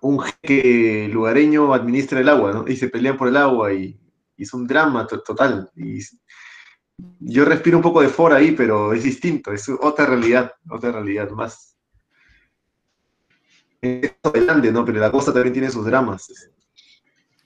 [0.00, 2.64] un jeque lugareño administra el agua, ¿no?
[2.66, 3.98] Y se pelean por el agua y,
[4.36, 5.70] es un drama total.
[5.76, 6.00] Y
[7.20, 11.30] yo respiro un poco de fora ahí, pero es distinto, es otra realidad, otra realidad
[11.30, 11.76] más,
[13.80, 14.84] es grande, ¿no?
[14.84, 16.28] Pero la costa también tiene sus dramas.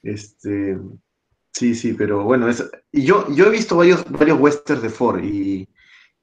[0.03, 0.79] Este,
[1.53, 2.49] sí, sí, pero bueno,
[2.93, 5.69] y yo, yo he visto varios, varios westerns de Ford y,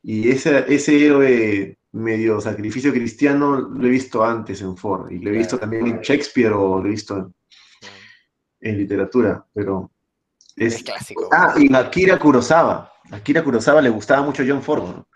[0.03, 5.38] ese, ese héroe medio sacrificio cristiano lo he visto antes en Ford y lo he
[5.38, 7.34] visto también en Shakespeare o lo he visto
[8.59, 9.91] en, literatura, pero
[10.56, 11.30] es, clásico.
[11.32, 12.91] Ah, y Akira Kurosawa.
[13.12, 14.84] Akira Kurosawa le gustaba mucho John Ford.
[14.84, 15.08] ¿no?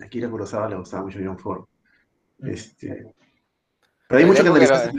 [0.00, 1.64] Akira Kurosawa le gustaba mucho John Ford.
[2.42, 3.12] Este,
[4.10, 4.92] pero hay mucho que analizar.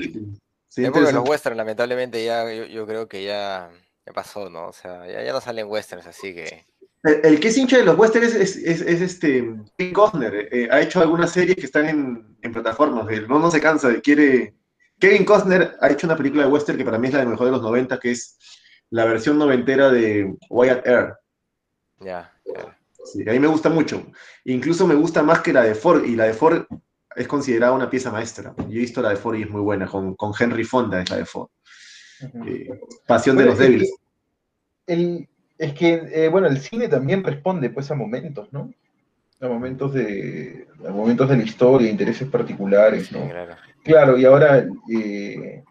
[0.70, 3.70] Sí, de los westerns, lamentablemente, ya yo, creo que ya,
[4.16, 4.70] pasó, ¿no?
[4.70, 6.66] O sea, ya, no salen westerns, así que.
[7.04, 10.34] El, que es hincha de los westerns es, es, este Kevin Costner.
[10.34, 13.06] Eh, eh, ha hecho algunas series que están en, en plataformas.
[13.28, 14.56] no, no se cansa, quiere.
[15.02, 17.52] Kevin Costner ha hecho una película de western que para mí es la mejor de
[17.54, 18.38] los 90, que es
[18.92, 21.18] la versión noventera de Wyatt Earp.
[22.00, 22.32] Ya,
[23.04, 24.06] Sí, a mí me gusta mucho.
[24.46, 26.06] Incluso me gusta más que la de Ford.
[26.06, 26.66] Y la de Ford
[27.16, 28.54] es considerada una pieza maestra.
[28.58, 31.10] Yo he visto la de Ford y es muy buena, con, con Henry Fonda es
[31.10, 31.50] la de Ford.
[32.46, 32.70] Eh,
[33.08, 33.92] Pasión de los débiles.
[34.86, 38.72] es que, eh, bueno, el cine también responde pues a momentos, ¿no?
[39.40, 43.28] A momentos de, a momentos de la historia, intereses particulares, ¿no?
[43.28, 43.56] claro.
[43.86, 44.66] Y ahora...
[44.94, 45.64] Eh,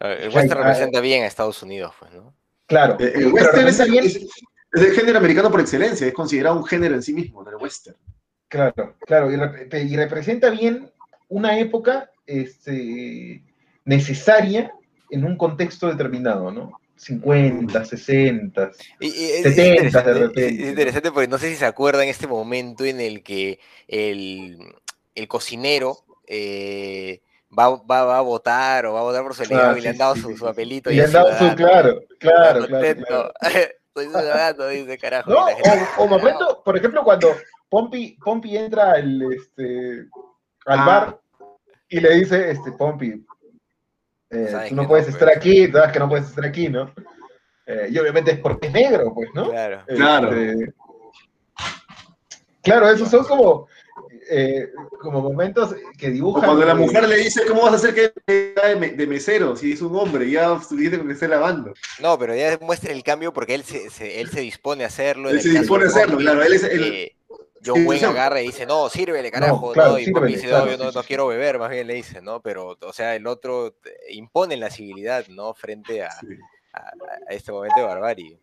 [0.00, 2.34] el western representa bien a Estados Unidos, pues, ¿no?
[2.66, 2.98] Claro.
[2.98, 4.28] El western es, es,
[4.72, 7.96] el género americano por excelencia, es considerado un género en sí mismo, el western.
[8.48, 10.90] Claro, claro, y, representa bien
[11.28, 13.44] una época este,
[13.84, 14.72] necesaria
[15.10, 16.80] en un contexto determinado, ¿no?
[16.96, 20.46] 50, 60, 70 de repente.
[20.48, 23.58] Es interesante porque no sé si se acuerdan este momento en el que
[23.88, 24.58] el,
[25.28, 27.20] cocinero eh,
[27.58, 27.66] va,
[28.16, 30.36] a votar o va a votar por su elección ah, y le han dado su,
[30.36, 30.90] papelito.
[30.90, 33.32] Y, le han dado su, claro, claro, claro,
[33.92, 35.30] Soy ciudadano, dice carajo.
[35.30, 35.46] No,
[35.98, 37.34] o, momento, por ejemplo, cuando
[37.68, 40.06] Pompi, Pompi entra al, este,
[40.66, 40.86] al ah.
[40.86, 41.20] bar
[41.88, 43.26] y le dice, este, Pompi,
[44.30, 46.94] eh, tú no puedes estar aquí, sabes que no puedes estar aquí, ¿no?
[47.66, 49.50] Eh, y obviamente es porque es negro, pues, ¿no?
[49.50, 49.80] Claro.
[49.80, 50.30] Este, claro.
[52.62, 53.66] Claro, esos son como,
[54.30, 54.70] eh,
[55.00, 56.44] como momentos que dibujan.
[56.44, 59.96] cuando la mujer le dice, ¿cómo vas a hacer que de, mesero si es un
[59.96, 60.30] hombre?
[60.30, 61.74] Ya estuviste con esté lavando.
[62.00, 65.30] No, pero ya demuestra el cambio porque él se, él se dispone a hacerlo.
[65.30, 66.42] Él se dispone a hacerlo, claro.
[66.42, 67.12] Él es el,
[67.64, 71.26] John Wayne agarra y dice, no, sírvele, carajo, no, y dice, no, yo no, quiero
[71.26, 72.40] beber, más bien le dice, ¿no?
[72.40, 73.74] Pero, o sea, el otro
[74.08, 75.52] impone la civilidad, ¿no?
[75.54, 76.10] Frente a,
[76.72, 76.92] a,
[77.28, 78.38] este momento de barbarie.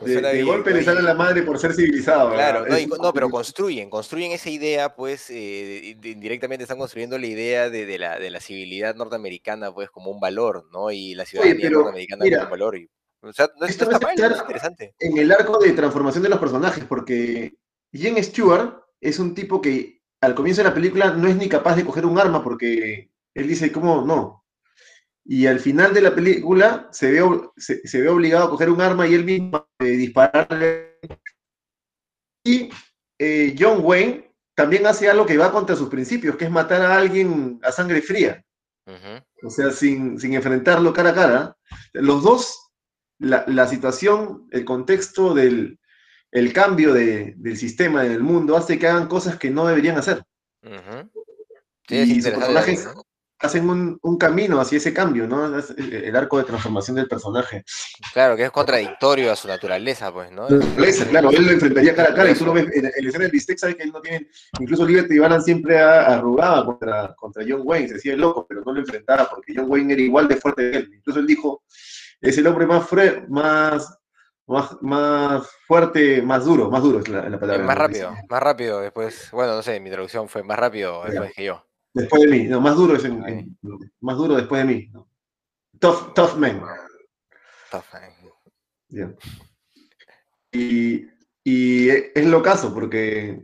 [0.00, 2.32] De, golpe le sale a la madre por ser civilizado.
[2.32, 2.64] Claro,
[3.00, 8.18] no, pero construyen, construyen esa idea, pues, eh, indirectamente están construyendo la idea de, la,
[8.18, 10.90] de la civilidad norteamericana, pues, como un valor, ¿no?
[10.90, 12.76] Y la ciudadanía norteamericana como un valor.
[12.78, 12.88] Y,
[13.22, 14.94] o sea, no, Esto está mal, es interesante.
[14.98, 17.54] En el arco de transformación de los personajes, porque
[17.92, 21.76] Jen Stewart es un tipo que al comienzo de la película no es ni capaz
[21.76, 24.39] de coger un arma porque él dice, ¿cómo no?
[25.32, 29.06] Y al final de la película se ve, se, ve obligado a coger un arma
[29.06, 30.98] y él mismo eh, dispararle.
[32.44, 32.68] Y
[33.16, 36.96] eh, John Wayne también hace algo que va contra sus principios, que es matar a
[36.96, 38.44] alguien a sangre fría.
[39.44, 41.56] O sea, sin, sin enfrentarlo cara a cara.
[41.92, 42.72] Los dos
[43.20, 45.78] la, situación, el contexto del,
[46.32, 49.96] el cambio de- del sistema en el mundo hace que hagan cosas que no deberían
[49.96, 50.24] hacer.
[50.64, 51.08] Ujú.
[51.88, 52.88] Y Sí, es sus personajes.
[53.46, 55.58] Hacen un, un camino hacia ese cambio, ¿no?
[55.58, 57.64] Es el el arco de transformación del personaje.
[58.12, 60.48] Claro, que es contradictorio a su naturaleza, pues, ¿no?
[60.48, 63.22] Naturaleza, claro, él lo enfrentaría cara a cara y tú lo ves en, la escena
[63.24, 64.28] del bistec, sabes que él no tiene,
[64.58, 68.72] incluso Liberty Balance siempre ha arrugaba contra, contra John Wayne, se decía loco, pero no
[68.72, 70.90] lo enfrentara porque John Wayne era igual de fuerte que él.
[70.94, 71.62] Incluso él dijo,
[72.20, 73.98] es el hombre más, fre- más,
[74.46, 77.64] más, más fuerte, más duro, más duro es la, la palabra.
[77.64, 81.44] más rápido, más rápido después, bueno, no sé, mi traducción fue más rápido después que
[81.44, 81.64] yo.
[81.92, 83.58] Después de mí, no, más duro es en- en-
[84.00, 84.90] más duro después de mí.
[84.92, 85.08] ¿no?
[85.78, 86.62] Tough, tough man.
[87.70, 88.14] Tough, eh.
[88.88, 89.12] Ya.
[90.52, 91.06] Y,
[91.44, 93.40] y es lo caso, porque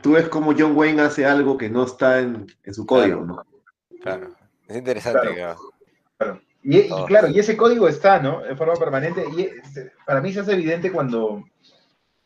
[0.00, 3.44] tú ves cómo John Wayne hace algo que no está en, en su código, ¿no?
[4.00, 4.34] Claro.
[4.68, 5.34] Es interesante, Claro.
[5.34, 5.60] claro.
[6.16, 6.40] Claro.
[6.62, 8.44] Y, claro, y ese código está, ¿no?
[8.44, 9.24] En forma permanente.
[9.36, 11.44] Y es- para mí se hace evidente cuando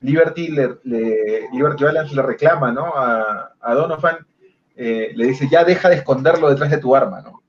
[0.00, 2.86] Liberty, le, le- Liberty Balance le reclama, ¿no?
[2.96, 4.26] A, a Donovan,
[4.76, 7.42] eh, le dice, ya deja de esconderlo detrás de tu arma, ¿no?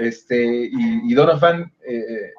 [0.00, 2.32] Este, y, y Donovan eh,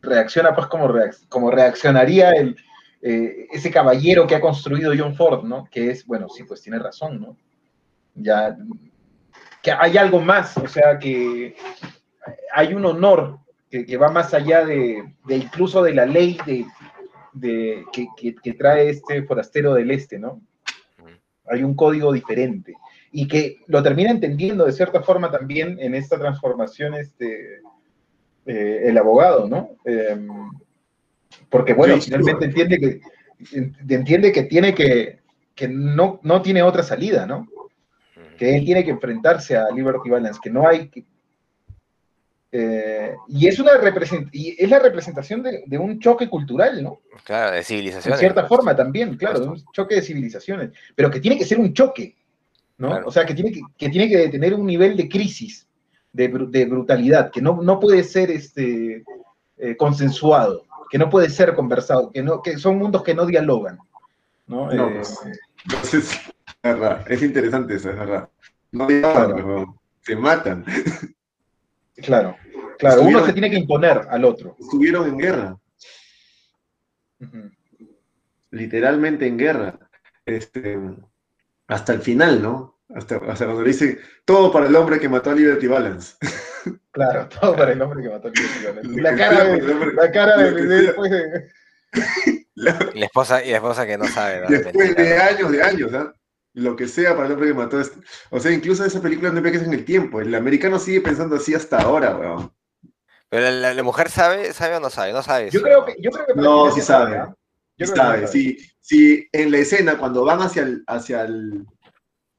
[0.00, 2.56] reacciona pues como, reac- como reaccionaría el,
[3.00, 5.66] eh, ese caballero que ha construido John Ford, ¿no?
[5.70, 7.36] Que es, bueno, sí, pues tiene razón, ¿no?
[8.14, 8.56] Ya,
[9.62, 11.56] que hay algo más, o sea, que
[12.54, 13.38] hay un honor
[13.70, 16.66] que, que va más allá de, de incluso de la ley de,
[17.32, 20.40] de- que, que- que trae este forastero del este, ¿no?
[21.46, 22.74] Hay un código diferente
[23.12, 27.60] y que lo termina entendiendo de cierta forma también en esta transformación este,
[28.46, 29.76] eh, el abogado, ¿no?
[29.84, 30.28] Em,
[31.50, 33.00] porque, bueno, Sí, finalmente entiende que,
[33.56, 35.20] en- entiende que tiene que,
[35.54, 37.46] que no, no tiene otra salida, ¿no?
[38.38, 41.04] Que él tiene que enfrentarse a Liberty Balance, que no hay que-
[42.54, 47.00] eh, y es una represent- y es la representación de, de un choque cultural, ¿no?
[47.24, 48.18] Claro, de civilizaciones.
[48.20, 48.48] cierta pues.
[48.48, 52.14] forma también, claro, de un choque de civilizaciones, pero que tiene que ser un choque,
[52.78, 52.88] ¿no?
[52.88, 53.08] Claro.
[53.08, 55.66] O sea, que tiene que, que tiene que tener un nivel de crisis,
[56.12, 59.04] de, de brutalidad, que no, no puede ser este,
[59.56, 63.78] eh, consensuado, que no puede ser conversado, que, no, que son mundos que no dialogan,
[64.46, 64.70] ¿no?
[64.72, 65.18] No, Eh, pues.
[65.64, 66.30] Entonces, es
[66.62, 68.28] verdad, es interesante eso, es verdad.
[68.72, 69.34] No Claro.
[69.36, 70.64] pero se matan.
[71.96, 72.36] claro,
[72.78, 74.56] claro, uno se tiene que imponer al otro.
[74.58, 75.56] Estuvieron en guerra,
[78.50, 79.78] literalmente en guerra.
[80.24, 80.78] Este,
[81.72, 82.80] hasta el final, ¿no?
[82.94, 86.16] Hasta, hasta cuando le dice todo para el hombre que mató a Liberty Balance.
[86.92, 89.00] Claro, todo para el hombre que mató a Liberty Balance.
[89.00, 91.50] La cara de, hombre- la cara de, después de-
[92.94, 94.48] Y la esposa, y la esposa que no sabe, ¿no?
[94.48, 96.14] Después de años, de años, ¿ah?
[96.54, 97.98] Lo que sea para el hombre que mató a este.
[98.30, 100.20] O sea, incluso esa película no envejece en el tiempo.
[100.20, 102.52] El americano sigue pensando así hasta ahora, weón.
[103.30, 105.48] Pero la, la- la mujer sabe, sabe o no sabe, no sabe.
[105.50, 105.86] Yo creo ¿no?
[105.86, 107.16] que, yo creo que No, sí ella sabe.
[107.16, 107.34] ¿ah?
[108.26, 111.64] Sí, sí, en la escena, cuando van hacia el, hacia el,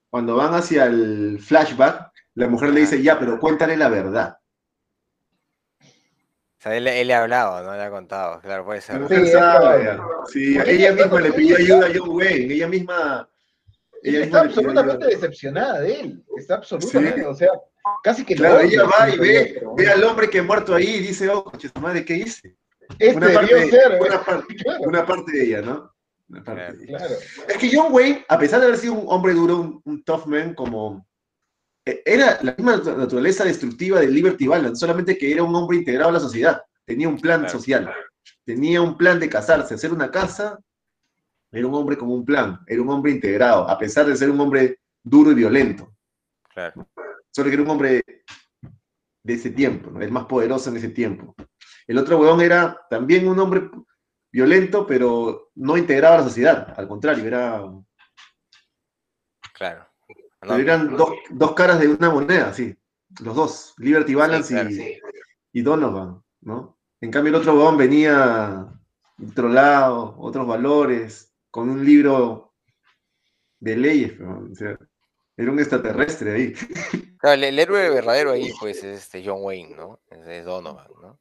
[0.09, 4.37] cuando van hacia el flashback, la mujer le dice, ya, pero cuéntale la verdad.
[5.79, 7.75] O sea, él, él le ha hablado, ¿no?
[7.75, 9.05] Le ha contado, claro, puede ser.
[9.09, 9.97] Sí, sabe.
[10.31, 13.29] Sí, ella misma le pidió ayuda a John Wayne, ella misma,
[14.01, 16.23] ella Está misma absolutamente decepcionada de él.
[16.37, 17.25] Está absolutamente, Sí.
[17.25, 17.49] o sea,
[18.01, 20.99] casi que Claro, ella va y ve, ve al hombre que ha muerto ahí y
[20.99, 22.55] dice, oh, coche, madre, ¿qué hice?
[22.99, 24.19] Este Una debió parte, ser, una, ¿eh?
[24.25, 25.93] parte, Claro, una parte de ella, ¿no?
[26.29, 26.97] Una parte de ella.
[26.97, 27.15] claro.
[27.47, 30.25] Es que John Wayne, a pesar de haber sido un hombre duro, un, un tough
[30.25, 31.05] man, como.
[31.85, 35.77] eh, Era la misma natu- naturaleza destructiva de Liberty Balance, solamente que era un hombre
[35.77, 36.61] integrado a la sociedad.
[36.85, 37.57] Tenía un plan Claro.
[37.59, 37.93] social.
[38.45, 40.59] Tenía un plan de casarse, hacer una casa.
[41.51, 42.59] Era un hombre con un plan.
[42.67, 45.93] Era un hombre integrado, a pesar de ser un hombre duro y violento.
[46.53, 46.87] Claro.
[47.31, 48.03] Solo que era un hombre
[49.23, 50.01] de ese tiempo, ¿no?
[50.01, 51.33] el más poderoso en ese tiempo.
[51.87, 53.69] El otro huevón era también un hombre
[54.31, 56.73] violento, pero no integrado a la sociedad.
[56.77, 57.63] Al contrario, era
[59.53, 59.87] Claro.
[60.41, 62.75] No, eran dos, dos caras de una moneda, sí.
[63.21, 64.99] Los dos, Liberty Balance claro, y, sí.
[65.53, 66.79] y Donovan, ¿no?
[66.99, 68.67] En cambio, el otro huevón venía
[69.15, 72.55] de otro lado, otros valores, con un libro
[73.59, 74.77] de leyes, pero, o sea,
[75.37, 76.53] era un extraterrestre ahí.
[77.19, 80.01] Claro, el, el héroe verdadero ahí, pues, es este John Wayne, ¿no?
[80.09, 81.19] Es Donovan, ¿no?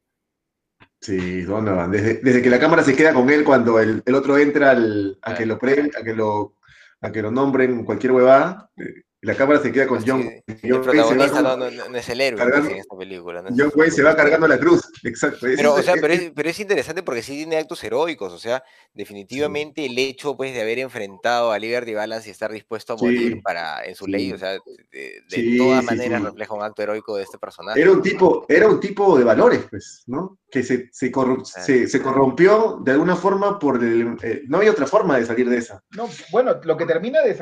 [1.02, 1.90] Sí, Donovan.
[1.90, 5.18] Desde, desde que la cámara se queda con él cuando el, el otro entra al-
[5.22, 6.56] a, que lo pre- a, que lo,
[7.00, 10.20] a que lo nombren cualquier huevada, eh, la cámara se queda con Sí, John.
[10.22, 12.96] el John Wayne se va protagonista no, no- no es el héroe cargando- en esta
[12.96, 13.42] película.
[13.42, 13.48] ¿no?
[13.56, 14.82] John Wayne se va cargando la cruz.
[15.04, 15.38] Exacto.
[15.42, 18.32] Pero, o es- sea, es- pero es, pero es interesante porque sí tiene actos heroicos,
[18.32, 18.62] o sea,
[18.94, 23.34] definitivamente el hecho pues de haber enfrentado a Liberty Balance y estar dispuesto a morir
[23.34, 24.32] Sí, para en su ley, sí.
[24.32, 24.60] o sea, de,
[24.90, 26.26] de Sí, todas sí, maneras sí.
[26.26, 27.80] refleja un acto heroico de este personaje.
[27.80, 30.38] Era un tipo, era un tipo de valores, pues, ¿no?
[30.50, 34.16] Que se, se, corru- se- se corrompió de alguna forma por el.
[34.22, 35.82] eh, no hay otra forma de salir de esa.
[35.96, 37.32] No, bueno, lo que termina de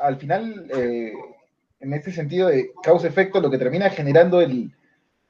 [0.00, 1.12] al final, eh,
[1.84, 4.72] en este sentido de causa-efecto, lo que termina generando el,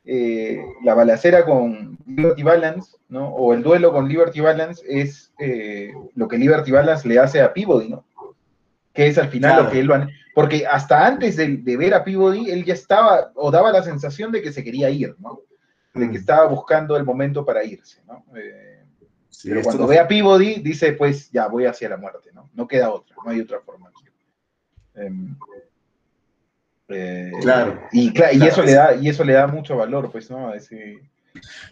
[0.05, 3.29] eh, la balacera con Liberty Balance, ¿no?
[3.29, 7.53] O el duelo con Liberty Balance es eh, lo que Liberty Balance le hace a
[7.53, 8.05] Peabody, ¿no?
[8.93, 9.65] Que es al final Claro.
[9.65, 10.09] lo que él va.
[10.35, 14.31] Porque hasta antes de, de ver a Peabody, él ya estaba, o daba la sensación
[14.33, 15.41] de que se quería ir, ¿no?
[15.95, 16.23] De que Mm.
[16.23, 18.25] estaba buscando el momento para irse, ¿no?
[18.37, 18.71] Eh,
[19.31, 22.49] Sí, pero cuando no ve a Peabody, dice, pues ya voy hacia la muerte, ¿no?
[22.55, 23.91] No queda otra, no hay otra forma.
[24.95, 25.37] Em,
[26.95, 27.81] eh, Claro.
[27.93, 28.09] Y,
[28.47, 30.49] eso es- le da, y eso le da mucho valor, pues, ¿no?
[30.49, 30.99] A ese,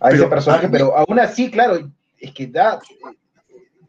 [0.00, 2.78] a ese personaje, a mí- pero aún así, claro, es que da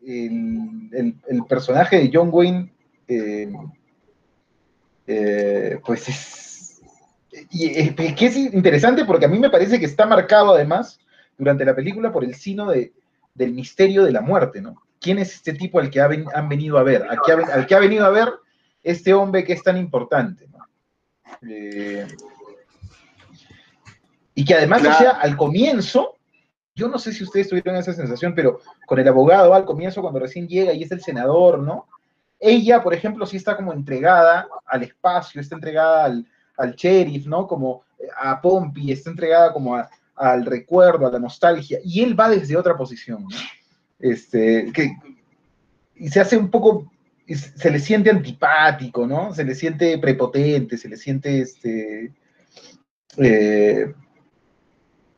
[0.06, 2.72] el, el- el personaje de John Wayne,
[3.08, 3.52] eh,
[5.08, 6.82] eh, pues es,
[7.52, 11.00] y es, es que es interesante porque a mí me parece que está marcado además
[11.38, 12.94] durante la película por el sino de,
[13.34, 14.82] del misterio de la muerte, ¿no?
[15.00, 17.04] ¿Quién es este tipo al que ha ven- han venido a ver?
[17.10, 18.30] Al que, ha, al que ha venido a ver
[18.84, 20.48] este hombre que es tan importante.
[21.42, 22.08] Eh,
[24.36, 24.96] y que además, Claro.
[24.96, 26.16] o sea, al comienzo,
[26.76, 30.20] yo no sé si ustedes tuvieron esa sensación, pero con el abogado al comienzo, cuando
[30.20, 31.88] recién llega y es el senador, ¿no?
[32.40, 36.26] Ella, por ejemplo, sí está como entregada al espacio, está entregada al,
[36.58, 37.48] al sheriff, ¿no?
[37.48, 42.20] Como eh, a Pompey, está entregada como a- al recuerdo, a la nostalgia, y él
[42.20, 43.38] va desde otra posición, ¿no?
[44.00, 44.96] Este, que,
[45.96, 46.92] y se hace un poco,
[47.28, 49.34] se le siente antipático, ¿no?
[49.34, 52.14] Se le siente prepotente, se le siente, este,
[53.18, 53.94] eh,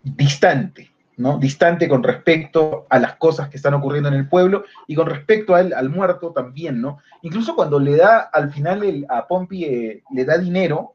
[0.04, 1.38] distante, ¿no?
[1.40, 5.56] Distante con respecto a las cosas que están ocurriendo en el pueblo y con respecto
[5.56, 7.00] al muerto también, ¿no?
[7.24, 10.94] Incluso cuando le da, al final a Pompey eh, le da dinero,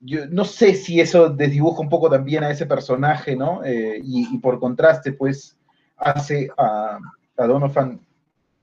[0.00, 3.62] yo no sé si eso desdibuja un poco también a ese personaje, ¿no?
[3.64, 5.56] Eh, y, y por contraste, pues,
[5.96, 6.98] hace a,
[7.36, 8.00] a Donovan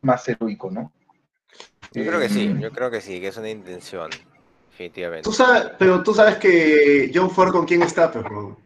[0.02, 0.92] más heroico, ¿no?
[1.92, 4.10] Yo creo que sí, Eh, yo creo que sí, que es una intención,
[4.70, 5.24] definitivamente.
[5.24, 8.58] Tú sabes, pero tú sabes que John Ford con quién está, pero.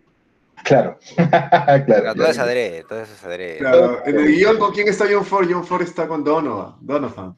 [0.64, 1.86] Claro, claro.
[1.86, 3.58] Claro, todo es adrede, todo es adrede.
[3.58, 6.76] Claro, en el guion con quién está John Ford, John Ford está con Donovan.
[6.82, 7.38] Donovan.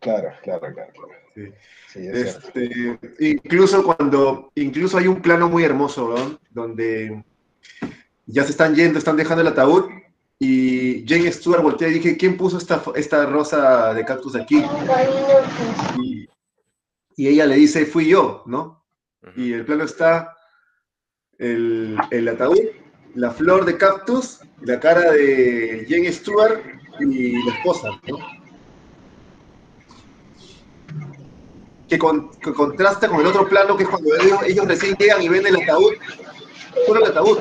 [0.00, 1.12] Claro, claro, claro, claro.
[1.34, 1.52] Sí.
[1.92, 2.36] Sí, es.
[2.36, 6.40] Este, incluso cuando, incluso hay un plano muy hermoso, ¿no?
[6.50, 7.22] Donde
[8.26, 9.90] ya se están yendo, están dejando el ataúd
[10.44, 14.64] y Jane Stewart voltea y dije, ¿quién puso esta, esta rosa de cactus aquí?
[16.00, 16.28] Y,
[17.16, 18.82] y ella le dice, fui yo, ¿no?
[19.36, 20.34] Y el plano está
[21.38, 22.58] el, el ataúd,
[23.14, 26.60] la flor de cactus, la cara de Jane Stewart
[27.00, 28.18] y la esposa, ¿no?
[31.88, 35.22] Que, con- que contrasta con el otro plano que es cuando ellos, ellos recién llegan
[35.22, 35.92] y ven el ataúd,
[36.86, 37.38] solo el ataúd,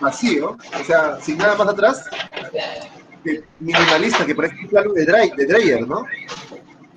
[0.00, 2.04] vacío, o sea, sin nada más atrás,
[3.60, 6.04] minimalista, que parece un plano de, de Dreyer, ¿no?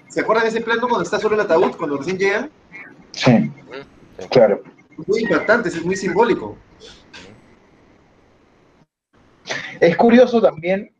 [0.09, 2.49] ¿Se acuerdan de ese plano cuando está solo el ataúd, cuando recién llegan?
[3.11, 3.51] Sí,
[4.31, 4.63] claro.
[5.07, 6.57] Muy impactante, es muy simbólico.
[9.79, 10.91] Es curioso también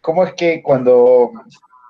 [0.00, 1.32] cómo es que cuando,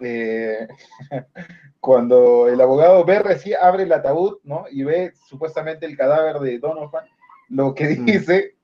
[0.01, 0.67] eh,
[1.81, 4.65] cuando el abogado ve recién abre el ataúd, ¿no?
[4.71, 7.05] Y ve supuestamente el cadáver de Donovan,
[7.49, 8.55] lo que dice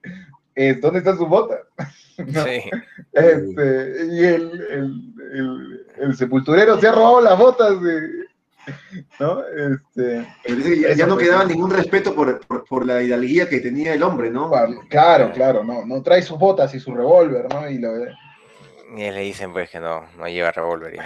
[0.55, 1.61] es ¿dónde están sus botas?
[2.19, 2.45] ¿No?
[2.45, 2.63] Sí,
[3.13, 8.01] Este, y el, el- el- el sepulturero se ha robado las botas de,
[9.21, 9.43] ¿no?
[9.47, 10.27] Este,
[10.97, 14.51] ya, no quedaba ningún respeto por, por- por la hidalguía que tenía el hombre, ¿no?
[14.89, 17.69] claro, claro, no, no trae sus botas y su revólver, ¿no?
[17.69, 17.91] Y lo,
[18.97, 20.99] y le dicen pues que no, no lleva revólver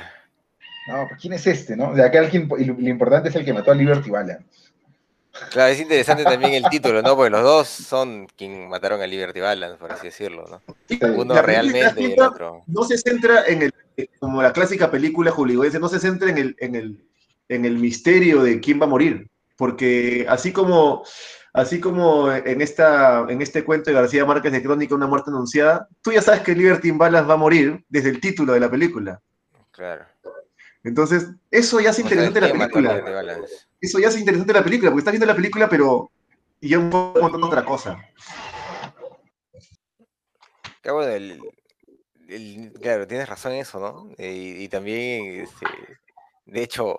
[0.89, 1.93] no, pues, ¿quién es este, no?
[1.95, 4.68] De acá el que, y lo, importante es el que mató a Liberty Balance.
[5.51, 7.17] Claro, es interesante también el título, ¿no?
[7.17, 10.63] Porque los dos son quien mataron a Liberty Balance, por así decirlo, ¿no?
[11.17, 12.63] Uno La realmente y el otro.
[12.67, 13.73] No se centra en el,
[14.19, 17.05] como la clásica película hollywoodense, no se centra en el, en el,
[17.49, 21.05] en el misterio de quién va a morir, porque así como,
[21.53, 25.89] así como en, esta, en este cuento de García Márquez de Crónica, una muerte anunciada,
[26.03, 29.21] tú ya sabes que Liberty Balance va a morir desde el título de la película.
[29.71, 30.05] Claro.
[30.89, 33.45] Entonces, eso ya es interesante de la película.
[33.81, 36.11] Eso ya es interesante de la película, porque estás viendo la película, pero
[36.61, 37.99] ya un poco contando otra cosa.
[40.81, 41.43] Claro, bueno, el-
[42.29, 44.11] el- claro, tienes razón en eso, ¿no?
[44.17, 45.67] Eh, Y, y también, este,
[46.47, 46.99] de hecho,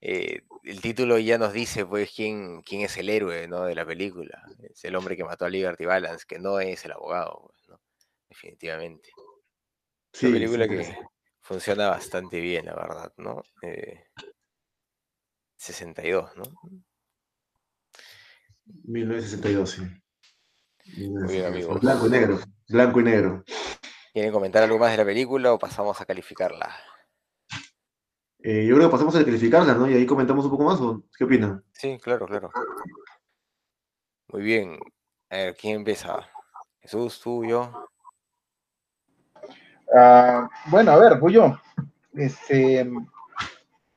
[0.00, 3.64] eh, el título ya nos dice pues quién, quién es el héroe ¿no?
[3.64, 4.42] de la película.
[4.62, 7.80] Es el hombre que mató a Liberty Balance, que no es el abogado, pues, ¿no?
[8.28, 9.10] definitivamente.
[10.12, 10.98] Es una película que
[11.50, 13.42] funciona bastante bien, la verdad, ¿no?
[15.56, 16.44] 62, ¿no?
[18.84, 19.82] 1962, sí.
[21.08, 21.80] Muy bien, amigos.
[21.80, 22.38] Blanco y negro.
[22.68, 23.44] Blanco y negro.
[24.12, 26.72] ¿Quieren comentar algo más de la película o pasamos a calificarla?
[28.38, 29.90] Eh, yo creo que pasamos a calificarla, ¿no?
[29.90, 31.64] Y ahí comentamos un poco más, ¿o qué opinan?
[31.72, 32.52] Sí, claro, claro.
[34.28, 34.78] Muy bien.
[35.30, 36.30] A ver, ¿quién empieza?
[36.80, 37.89] Jesús, tú, yo.
[39.94, 41.58] Ah, bueno, a ver, voy yo.
[42.14, 42.88] Este,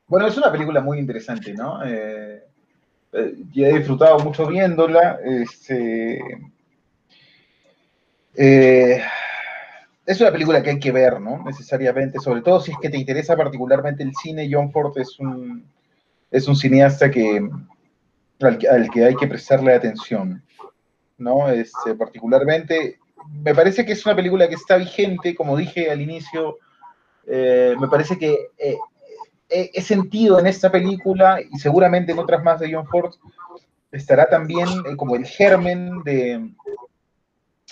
[0.06, 1.84] bueno, es una película muy interesante, ¿no?
[1.84, 2.42] Eh,
[3.12, 5.18] eh, he disfrutado mucho viéndola.
[5.24, 6.20] Este,
[8.36, 9.02] eh,
[10.06, 11.42] es una película que hay que ver, ¿no?
[11.44, 14.48] Necesariamente, sobre todo si es que te interesa particularmente el cine.
[14.50, 15.64] John Ford es un,
[16.30, 17.48] es un cineasta que,
[18.40, 18.58] al,
[18.90, 20.42] que hay que prestarle atención,
[21.18, 21.48] ¿no?
[21.48, 22.98] Este, particularmente,
[23.30, 26.58] me parece que es una película que está vigente, como dije al inicio,
[27.26, 28.76] eh, me parece que eh,
[29.48, 33.14] he sentido en esta película y seguramente en otras más de John Ford
[33.92, 36.50] estará también eh, como el germen de,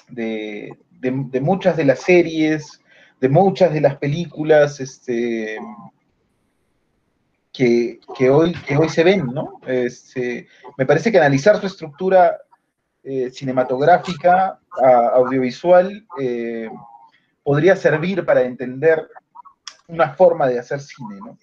[0.09, 2.81] de, muchas de las series,
[3.21, 5.59] de muchas de las películas este,
[7.53, 7.99] que,
[8.31, 9.61] hoy, que hoy se ven, ¿no?
[9.67, 10.47] Este,
[10.79, 12.39] me parece que analizar su estructura
[13.05, 14.59] eh, cinematográfica,
[15.15, 16.69] audiovisual, eh,
[17.43, 19.09] podría servir para entender
[19.89, 21.39] una forma de hacer cine, ¿no?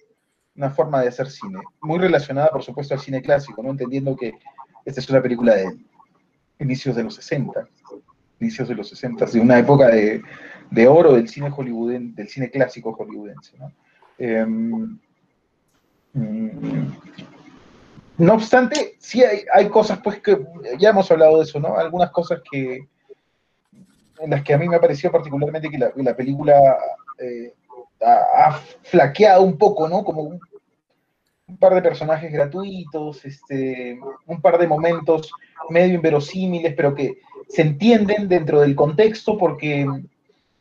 [0.56, 3.70] Una forma de hacer cine, muy relacionada, por supuesto, al cine clásico, ¿no?
[3.70, 4.32] Entendiendo que
[4.84, 5.78] esta es una película de
[6.58, 7.68] inicios de los 60
[8.40, 12.92] inicios de los 60, de una época de, oro del cine hollywoodense, del cine clásico
[12.92, 13.56] hollywoodense.
[13.58, 13.72] ¿no?
[14.18, 14.98] Em,
[16.14, 16.92] mm,
[18.20, 20.38] no obstante, sí hay, cosas, pues, que
[20.78, 21.76] ya hemos hablado de eso, ¿no?
[21.76, 22.86] Algunas cosas que
[24.20, 26.76] en las que a mí me ha parecido particularmente que la, película
[27.18, 27.54] eh,
[28.02, 30.04] ha, flaqueado un poco, ¿no?
[30.04, 30.40] Como un,
[31.58, 35.32] par de personajes gratuitos, este, un par de momentos
[35.68, 37.18] medio inverosímiles, pero que
[37.48, 39.86] se entienden dentro del contexto porque,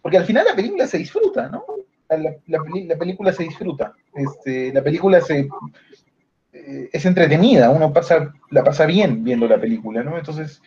[0.02, 1.64] porque al final la película se disfruta, ¿no?
[2.48, 3.94] La, película se disfruta.
[4.16, 5.48] Este, la película se,
[6.70, 10.18] eh, es entretenida, uno pasa, la pasa bien viendo la película, ¿no?
[10.18, 10.62] Entonces,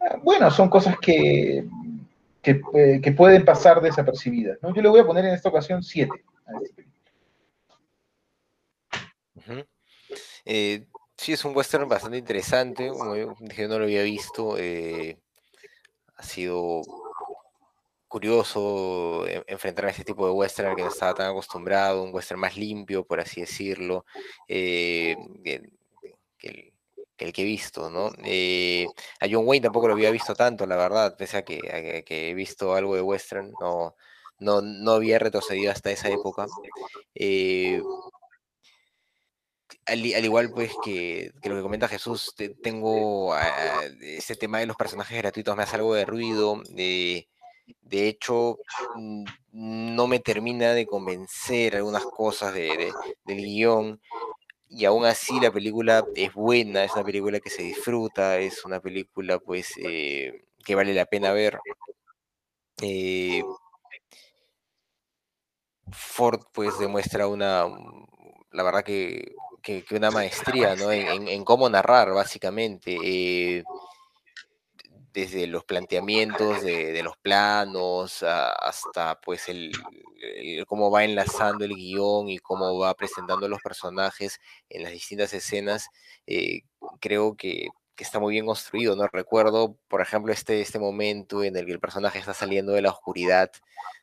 [0.00, 1.64] ah, bueno, son cosas que,
[2.42, 4.74] eh, que, pueden pasar desapercibidas, ¿no?
[4.74, 6.24] Yo le voy a poner en esta ocasión siete
[10.44, 10.72] película.
[11.16, 13.36] sí, es un western bastante interesante, como yo,
[13.68, 14.56] no lo había visto.
[14.58, 15.18] Eh,
[16.16, 16.82] ha sido
[18.12, 22.40] curioso e, enfrentar a este tipo de western que no estaba tan acostumbrado, un western
[22.40, 24.04] más limpio, por así decirlo,
[24.48, 25.16] eh,
[26.38, 26.74] que,
[27.18, 28.10] el, que he visto, ¿no?
[28.24, 28.86] Eh,
[29.20, 32.74] a John Wayne tampoco lo había visto tanto, la verdad, pese a que, he visto
[32.74, 33.96] algo de western, no,
[34.38, 36.46] no, no había retrocedido hasta esa época.
[37.14, 37.80] Eh,
[39.86, 43.34] al, igual pues que, lo que comenta Jesús, tengo
[44.02, 46.62] ese tema de los personajes gratuitos, me hace algo de ruido.
[47.80, 48.58] De hecho,
[48.96, 52.92] mm, no me termina de convencer algunas cosas de,
[53.24, 54.00] del guion.
[54.68, 58.80] Y aún así la película es buena, es una película que se disfruta, es una
[58.80, 61.58] película pues eh, que vale la pena ver.
[62.80, 63.42] Eh,
[65.90, 67.66] Ford pues demuestra una,
[68.50, 70.90] la verdad que que, una maestría ¿no?
[70.92, 72.98] en, cómo narrar, básicamente.
[73.02, 73.64] Eh,
[75.12, 79.72] desde los planteamientos de, los planos hasta pues el,
[80.66, 85.88] cómo va enlazando el guion y cómo va presentando los personajes en las distintas escenas,
[86.26, 86.62] eh,
[87.00, 87.68] creo que,
[87.98, 89.06] está muy bien construido, ¿no?
[89.06, 92.90] Recuerdo, por ejemplo, este, este momento en el que el personaje está saliendo de la
[92.90, 93.52] oscuridad,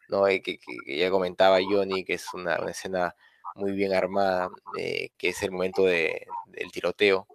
[0.08, 0.26] ¿no?
[0.26, 0.58] Eh, que,
[0.88, 3.14] ya comentaba Johnny, que es una, escena
[3.56, 7.28] muy bien armada, eh, que es el momento de, del tiroteo.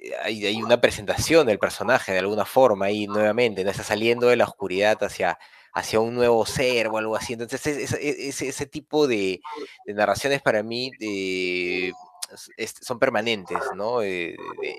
[0.00, 3.70] Eh, hay, hay, una presentación del personaje de alguna forma ahí nuevamente, ¿no?
[3.70, 5.38] está saliendo de la oscuridad hacia,
[5.74, 7.34] hacia un nuevo ser o algo así.
[7.34, 9.40] Entonces, ese, ese, tipo de,
[9.86, 11.92] narraciones para mí eh,
[12.82, 14.02] son permanentes ¿no?
[14.02, 14.36] en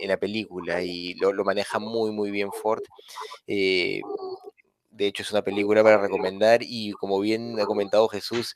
[0.08, 2.82] la película y lo, lo, maneja muy, muy bien Ford.
[3.46, 4.02] de
[4.98, 8.56] hecho, es una película para recomendar y como bien ha comentado Jesús,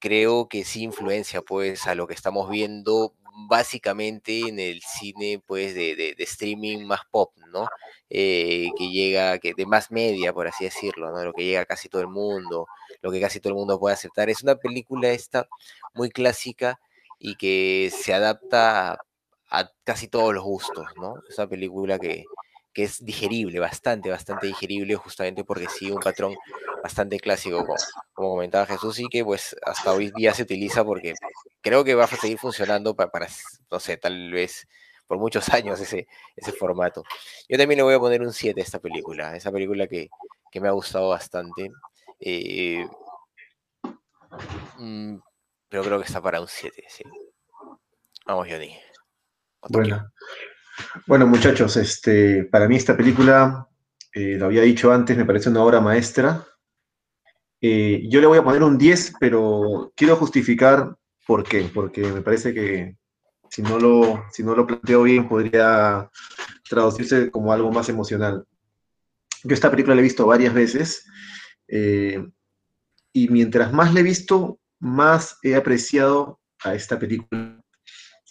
[0.00, 3.14] creo que sí influencia pues a lo que estamos viendo
[3.48, 7.68] básicamente en el cine pues de, streaming más pop, ¿no?
[8.08, 11.24] Eh, que llega, que de más media, por así decirlo, ¿no?
[11.24, 12.66] Lo que llega a casi todo el mundo,
[13.02, 14.30] lo que casi todo el mundo puede aceptar.
[14.30, 15.48] Es una película esta
[15.94, 16.80] muy clásica
[17.18, 18.98] y que se adapta
[19.50, 21.14] a, casi todos los gustos, ¿no?
[21.28, 22.24] Es una película que,
[22.72, 26.36] que es digerible, bastante, bastante digerible, justamente porque sigue un patrón
[26.82, 27.76] bastante clásico, como,
[28.14, 31.14] comentaba Jesús, y que pues hasta hoy día se utiliza porque
[31.60, 33.28] creo que va a seguir funcionando para, para
[33.70, 34.66] no sé, tal vez
[35.06, 36.06] por muchos años ese,
[36.36, 37.02] ese formato.
[37.48, 40.08] Yo también le voy a poner un 7 a esta película, esa película que,
[40.52, 41.72] que me ha gustado bastante.
[42.20, 42.86] Eh,
[44.78, 45.16] mm,
[45.68, 47.02] pero creo que está para un 7, sí.
[48.24, 48.78] Vamos, Johnny.
[49.68, 50.12] Bueno.
[51.06, 53.68] Bueno, muchachos, este, para mí esta película,
[54.12, 56.46] eh, lo había dicho antes, me parece una obra maestra.
[57.60, 60.96] Eh, yo le voy a poner un 10, pero quiero justificar
[61.26, 61.70] por qué.
[61.72, 62.96] Porque me parece que
[63.50, 66.08] si no lo, si no lo planteo bien, podría
[66.68, 68.46] traducirse como algo más emocional.
[69.42, 71.04] Yo esta película la he visto varias veces
[71.66, 72.24] eh,
[73.12, 77.60] y mientras más la he visto, más he apreciado a esta película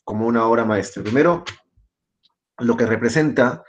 [0.04, 1.04] como una obra maestra.
[1.04, 1.44] Primero,
[2.60, 3.64] lo que representa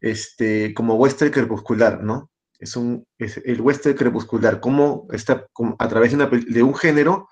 [0.00, 2.30] este, como western crepuscular, ¿no?
[2.58, 5.46] Es, un, el western crepuscular, cómo está,
[5.78, 7.28] a través de, un género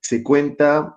[0.00, 0.96] se cuenta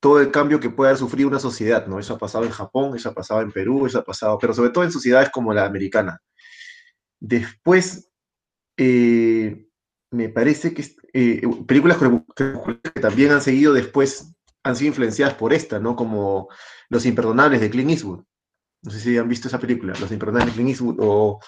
[0.00, 1.98] todo el cambio que puede sufrir una sociedad, ¿no?
[1.98, 4.70] Eso ha pasado en Japón, eso ha pasado en Perú, eso ha pasado, pero sobre
[4.70, 6.20] todo en sociedades como la americana.
[7.20, 8.10] Después,
[8.76, 9.66] eh,
[10.10, 11.98] me parece que eh, películas
[12.34, 15.96] que también han seguido después, han sido influenciadas por esta, ¿no?
[15.96, 16.48] Como
[16.88, 18.24] Los Imperdonables de Clint Eastwood.
[18.86, 21.40] No sé si han visto esa película, Los Imperdonables de Clint o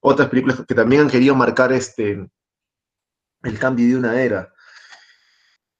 [0.00, 2.26] otras películas que también han querido marcar este,
[3.42, 4.50] el cambio de una era.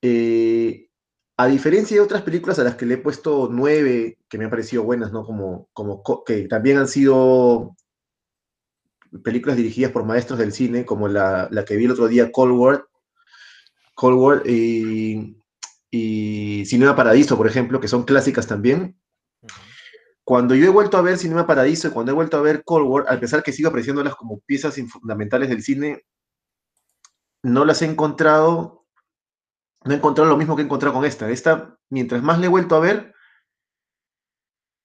[0.02, 0.90] Eh,
[1.38, 4.50] a diferencia de otras películas a las que le he puesto nueve, que me han
[4.50, 5.24] parecido buenas, ¿no?
[5.24, 7.74] Como, como que también han sido
[9.24, 12.86] películas dirigidas por maestros del cine, como la, que vi el otro día, Cold War,
[13.94, 15.38] Cold War y,
[15.90, 18.98] y Cinema Paradiso, por ejemplo, que son clásicas también.
[20.26, 22.86] Cuando yo he vuelto a ver Cinema Paradiso y cuando he vuelto a ver Cold
[22.88, 26.02] War, a pesar que sigo apreciándolas como piezas fundamentales del cine,
[27.44, 28.86] no las he encontrado
[29.84, 31.30] no he encontrado lo mismo que he encontrado con esta.
[31.30, 33.14] Esta, mientras más le he vuelto a ver,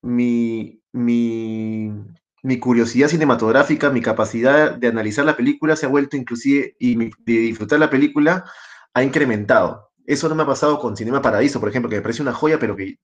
[0.04, 6.96] mi, mi, curiosidad cinematográfica, mi capacidad de analizar la película se ha vuelto inclusive, y
[6.96, 8.46] de disfrutar la película
[8.94, 9.92] ha incrementado.
[10.06, 12.60] Eso no me ha pasado con Cinema Paradiso, por ejemplo, que me parece una joya,
[12.60, 13.00] pero que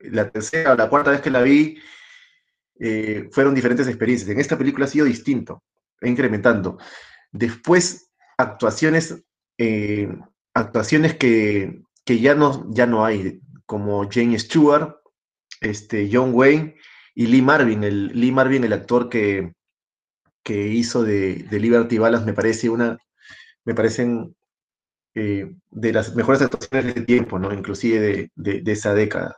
[0.00, 1.78] la tercera o la cuarta vez que la vi
[2.78, 4.30] eh, fueron diferentes experiencias.
[4.30, 5.62] En esta película ha sido distinto,
[6.02, 6.78] incrementando.
[7.30, 9.22] Después, actuaciones
[9.62, 10.08] eh,
[10.54, 14.96] actuaciones que, ya, no, ya no hay, como Jane Stewart,
[15.60, 16.76] este, John Wayne
[17.14, 19.52] y Lee Marvin, el, Lee Marvin, el actor que,
[20.42, 22.98] que hizo de, Liberty Balance, me parece una,
[23.64, 24.34] me parecen
[25.14, 27.52] eh, de las mejores actuaciones del tiempo, ¿no?
[27.52, 29.36] Inclusive de, de, esa década.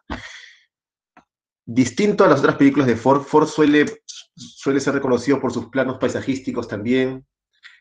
[1.64, 3.86] Distinto a las otras películas de Ford, Ford suele,
[4.34, 7.26] suele ser reconocido por sus planos paisajísticos también.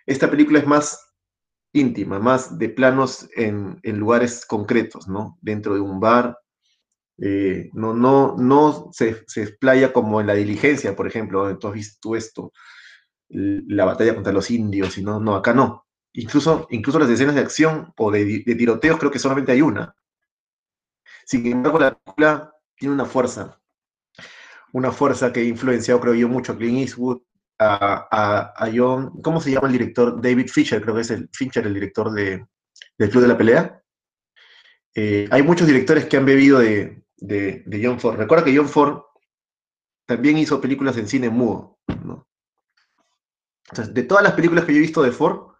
[0.06, 0.99] Esta película es más
[1.74, 5.38] íntima, más de planos en, lugares concretos, ¿no?
[5.41, 6.38] Dentro de un bar.
[7.18, 11.74] Eh, no, no, no se, se, explaya como en la diligencia, por ejemplo, tú has
[11.74, 12.52] visto esto,
[13.30, 15.86] la batalla contra los indios, y no, no, acá no.
[16.14, 19.95] Incluso, incluso las escenas de acción o de tiroteos creo que solamente hay una.
[21.26, 23.60] Sin embargo, la película tiene una fuerza,
[24.73, 27.22] una fuerza que ha influenciado, creo yo, mucho a Clint Eastwood,
[27.61, 30.22] a, John, ¿cómo se llama el director?
[30.22, 32.45] David Fincher, creo que es el Fincher, el director de,
[32.98, 33.84] del Club de la Pelea.
[34.95, 37.03] Eh, hay muchos directores que han bebido de,
[37.84, 38.18] John Ford.
[38.18, 39.02] Recuerda que John Ford
[40.06, 41.80] también hizo películas en cine mudo.
[43.93, 45.52] De todas las películas que yo he visto de Ford,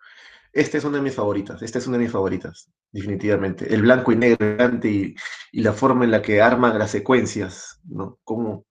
[0.52, 1.62] esta es una de mis favoritas.
[1.62, 3.74] Esta es una de mis favoritas, definitivamente.
[3.74, 5.16] El blanco y negro y,
[5.52, 8.20] y la forma en la que arman las secuencias, ¿no?
[8.24, 8.66] Cómo,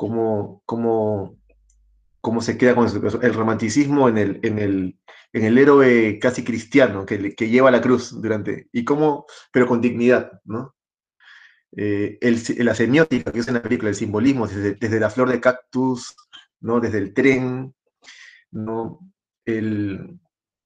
[0.00, 1.36] cómo, cómo
[2.22, 2.88] cómo se queda con
[3.22, 4.98] el romanticismo en el, en el,
[5.34, 9.80] en el héroe casi cristiano que, que, lleva la cruz durante, y cómo, pero con
[9.82, 10.74] dignidad, ¿no?
[11.76, 15.40] Eh, el, la semiótica que usa en la película, el simbolismo, desde, la flor de
[15.40, 16.14] cactus,
[16.60, 16.80] ¿no?
[16.80, 17.74] Desde el tren,
[18.50, 19.00] ¿no?
[19.44, 20.18] El,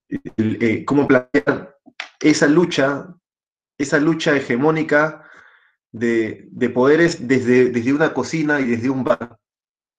[0.09, 1.77] eh, cómo plantear
[2.21, 3.15] esa lucha,
[3.79, 5.25] esa lucha hegemónica
[5.95, 9.39] de, de poderes desde, desde una cocina y desde un bar,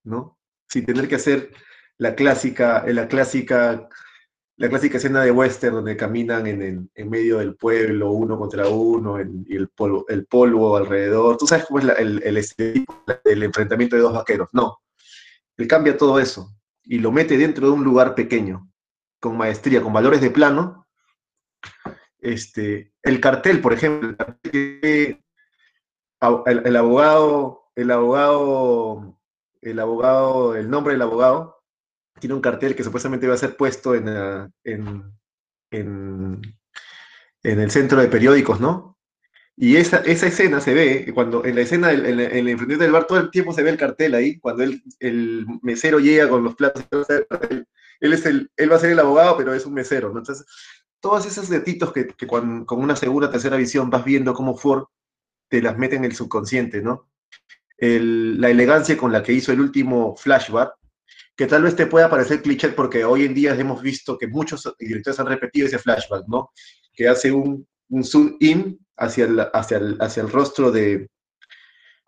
[0.03, 0.37] ¿no?
[0.67, 1.51] sin tener que hacer
[1.97, 3.87] la clásica, la clásica,
[4.57, 9.21] la clásica escena de western donde caminan en, en, medio del pueblo, uno contra uno,
[9.21, 10.27] y el polvo, el
[10.83, 11.37] alrededor.
[11.37, 12.21] Tú sabes cómo es el,
[13.23, 14.49] el, enfrentamiento de dos vaqueros.
[14.51, 14.81] No,
[15.55, 16.51] él cambia todo eso
[16.83, 18.69] y lo mete dentro de un lugar pequeño,
[19.21, 20.85] con maestría, con valores de plano.
[22.19, 25.24] Este, el cartel, por ejemplo, el que
[26.21, 29.19] el, abogado, el abogado,
[29.61, 31.63] el abogado, el nombre del abogado,
[32.19, 34.07] tiene un cartel que supuestamente va a ser puesto en,
[34.63, 35.03] en,
[35.71, 36.41] en,
[37.43, 38.95] en el centro de periódicos, ¿no?
[39.57, 42.91] Y esa, esa escena se ve, cuando en la escena, del, en, el enfrentamiento del
[42.91, 46.43] bar, todo el tiempo se ve el cartel ahí, cuando el, el mesero llega con
[46.43, 47.65] los platos, él,
[48.13, 50.19] es el, él va a ser el abogado, pero es un mesero, ¿no?
[50.19, 50.45] Entonces,
[50.99, 54.87] todos esos detitos que, con, una segunda, tercera visión vas viendo cómo Ford
[55.55, 57.09] te las mete en el subconsciente, ¿no?
[57.77, 60.73] La elegancia con la que hizo el último flashback,
[61.33, 64.69] que tal vez te pueda parecer cliché porque hoy en día hemos visto que muchos
[64.77, 66.51] directores han repetido ese flashback, ¿no?
[66.93, 71.07] Que hace un, un zoom in hacia el, hacia el, hacia el rostro de,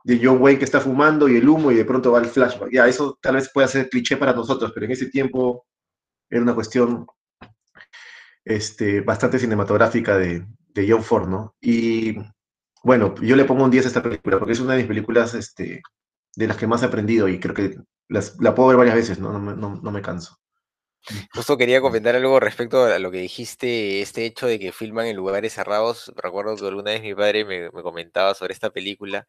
[0.03, 2.69] de John Wayne que está fumando y el humo y de pronto va el flashback.
[2.69, 5.65] Ya, eso tal vez pueda ser cliché para nosotros, pero en ese tiempo
[6.29, 7.07] era una cuestión
[8.43, 11.55] este, bastante cinematográfica de, de John Ford, ¿no?
[11.61, 12.17] Y
[12.87, 15.33] bueno, yo le pongo un 10 a esta película porque es una de mis películas
[15.33, 15.81] este,
[16.37, 17.75] de las que más he aprendido y creo que
[18.07, 19.37] las, la puedo ver varias veces, ¿no?
[19.37, 20.37] No, no, no me canso.
[21.33, 25.17] Justo quería comentar algo respecto a lo que dijiste, este hecho de que filman en
[25.17, 26.13] lugares cerrados.
[26.15, 29.27] Recuerdo que alguna vez mi padre me, me comentaba sobre esta película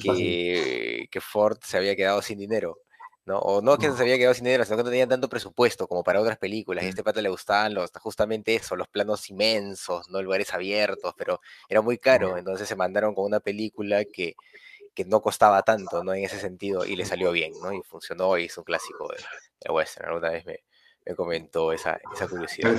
[0.00, 2.78] que, que, Ford se había quedado sin dinero.
[3.24, 3.38] ¿No?
[3.38, 6.02] O no que se había quedado sin dinero, sino que no tenían tanto presupuesto como
[6.02, 6.84] para otras películas.
[6.84, 10.22] Y a este pata le gustaban los, justamente eso, los planos inmensos, ¿no?
[10.22, 12.36] Lugares abiertos, pero era muy caro.
[12.36, 14.34] Entonces se mandaron con una película que,
[14.94, 16.14] que no costaba tanto, ¿no?
[16.14, 17.72] En ese sentido, y le salió bien, ¿no?
[17.72, 19.22] Y funcionó y es un clásico de,
[19.60, 20.08] de western.
[20.08, 20.58] Alguna vez me,
[21.06, 22.72] me comentó esa, esa curiosidad.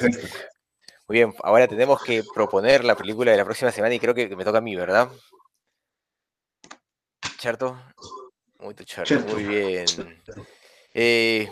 [1.08, 4.34] Muy bien, ahora tenemos que proponer la película de la próxima semana y creo que,
[4.36, 5.10] me toca a mí, ¿verdad?
[7.38, 7.78] ¿Cierto?
[8.64, 9.86] Muy, muy bien.
[10.94, 11.50] Eh,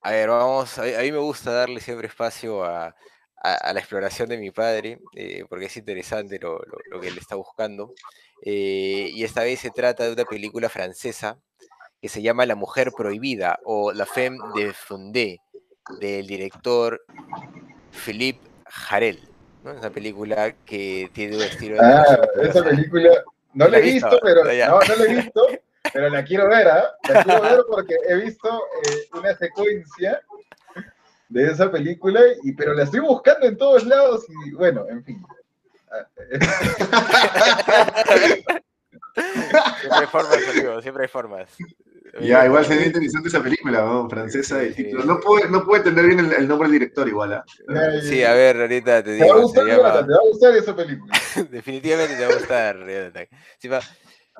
[0.00, 2.94] a ver, vamos, a, mí me gusta darle siempre espacio a,
[3.36, 7.18] a, la exploración de mi padre, eh, porque es interesante lo, lo, lo, que él
[7.18, 7.92] está buscando.
[8.42, 11.38] Eh, y esta vez se trata de una película francesa
[12.00, 15.40] que se llama La Mujer Prohibida o La Femme de Fundé
[16.00, 17.00] del director
[17.92, 19.28] Philippe Jarel.
[19.64, 19.72] ¿no?
[19.72, 21.82] Esa película que tiene un estilo de.
[21.82, 23.10] Ah, esa película.
[23.54, 24.44] No la he visto, pero.
[24.44, 25.46] No, no la he visto,
[25.92, 26.94] pero la quiero ver, ¿ah?
[27.08, 30.20] La quiero ver porque he visto eh, una secuencia
[31.28, 35.24] de esa película, y, pero la estoy buscando en todos lados y bueno, en fin.
[39.14, 41.48] siempre hay formas, amigo, siempre hay formas.
[42.20, 44.08] Ya, igual sería interesante esa película, ¿no?
[44.08, 44.60] francesa.
[44.60, 44.72] Sí.
[44.74, 45.04] Título.
[45.04, 47.32] No puedo, no puedo entender bien el, el, nombre del director igual.
[47.32, 48.00] ¿eh?
[48.02, 49.26] Sí, a ver, ahorita te digo.
[49.26, 50.06] Te va a gustar, llama...
[50.06, 51.12] te va a gustar esa película.
[51.50, 52.76] Definitivamente te va a gustar.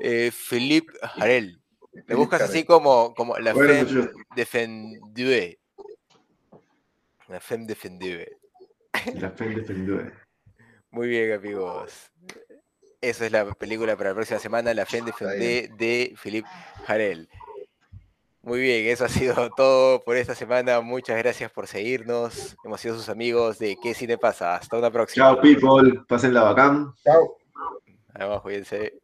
[0.00, 1.60] Eh, Philippe Harel.
[2.06, 5.58] Le buscas así como, como la bueno, femme defendue.
[7.28, 8.36] La femme defendue.
[9.14, 10.12] La femme defendue.
[10.90, 12.12] Muy bien, amigos.
[13.00, 16.48] Esa es la película para la próxima semana, La Femme defendue de Philippe
[16.86, 17.28] Harel.
[18.42, 20.80] Muy bien, eso ha sido todo por esta semana.
[20.80, 22.56] Muchas gracias por seguirnos.
[22.64, 24.54] Hemos sido sus amigos de ¿Qué Cine Pasa?
[24.54, 25.26] Hasta una próxima.
[25.26, 26.00] Chao, people.
[26.06, 26.94] Pasen la bacán.
[27.02, 27.38] Chao.
[28.14, 28.94] Además, cuídense.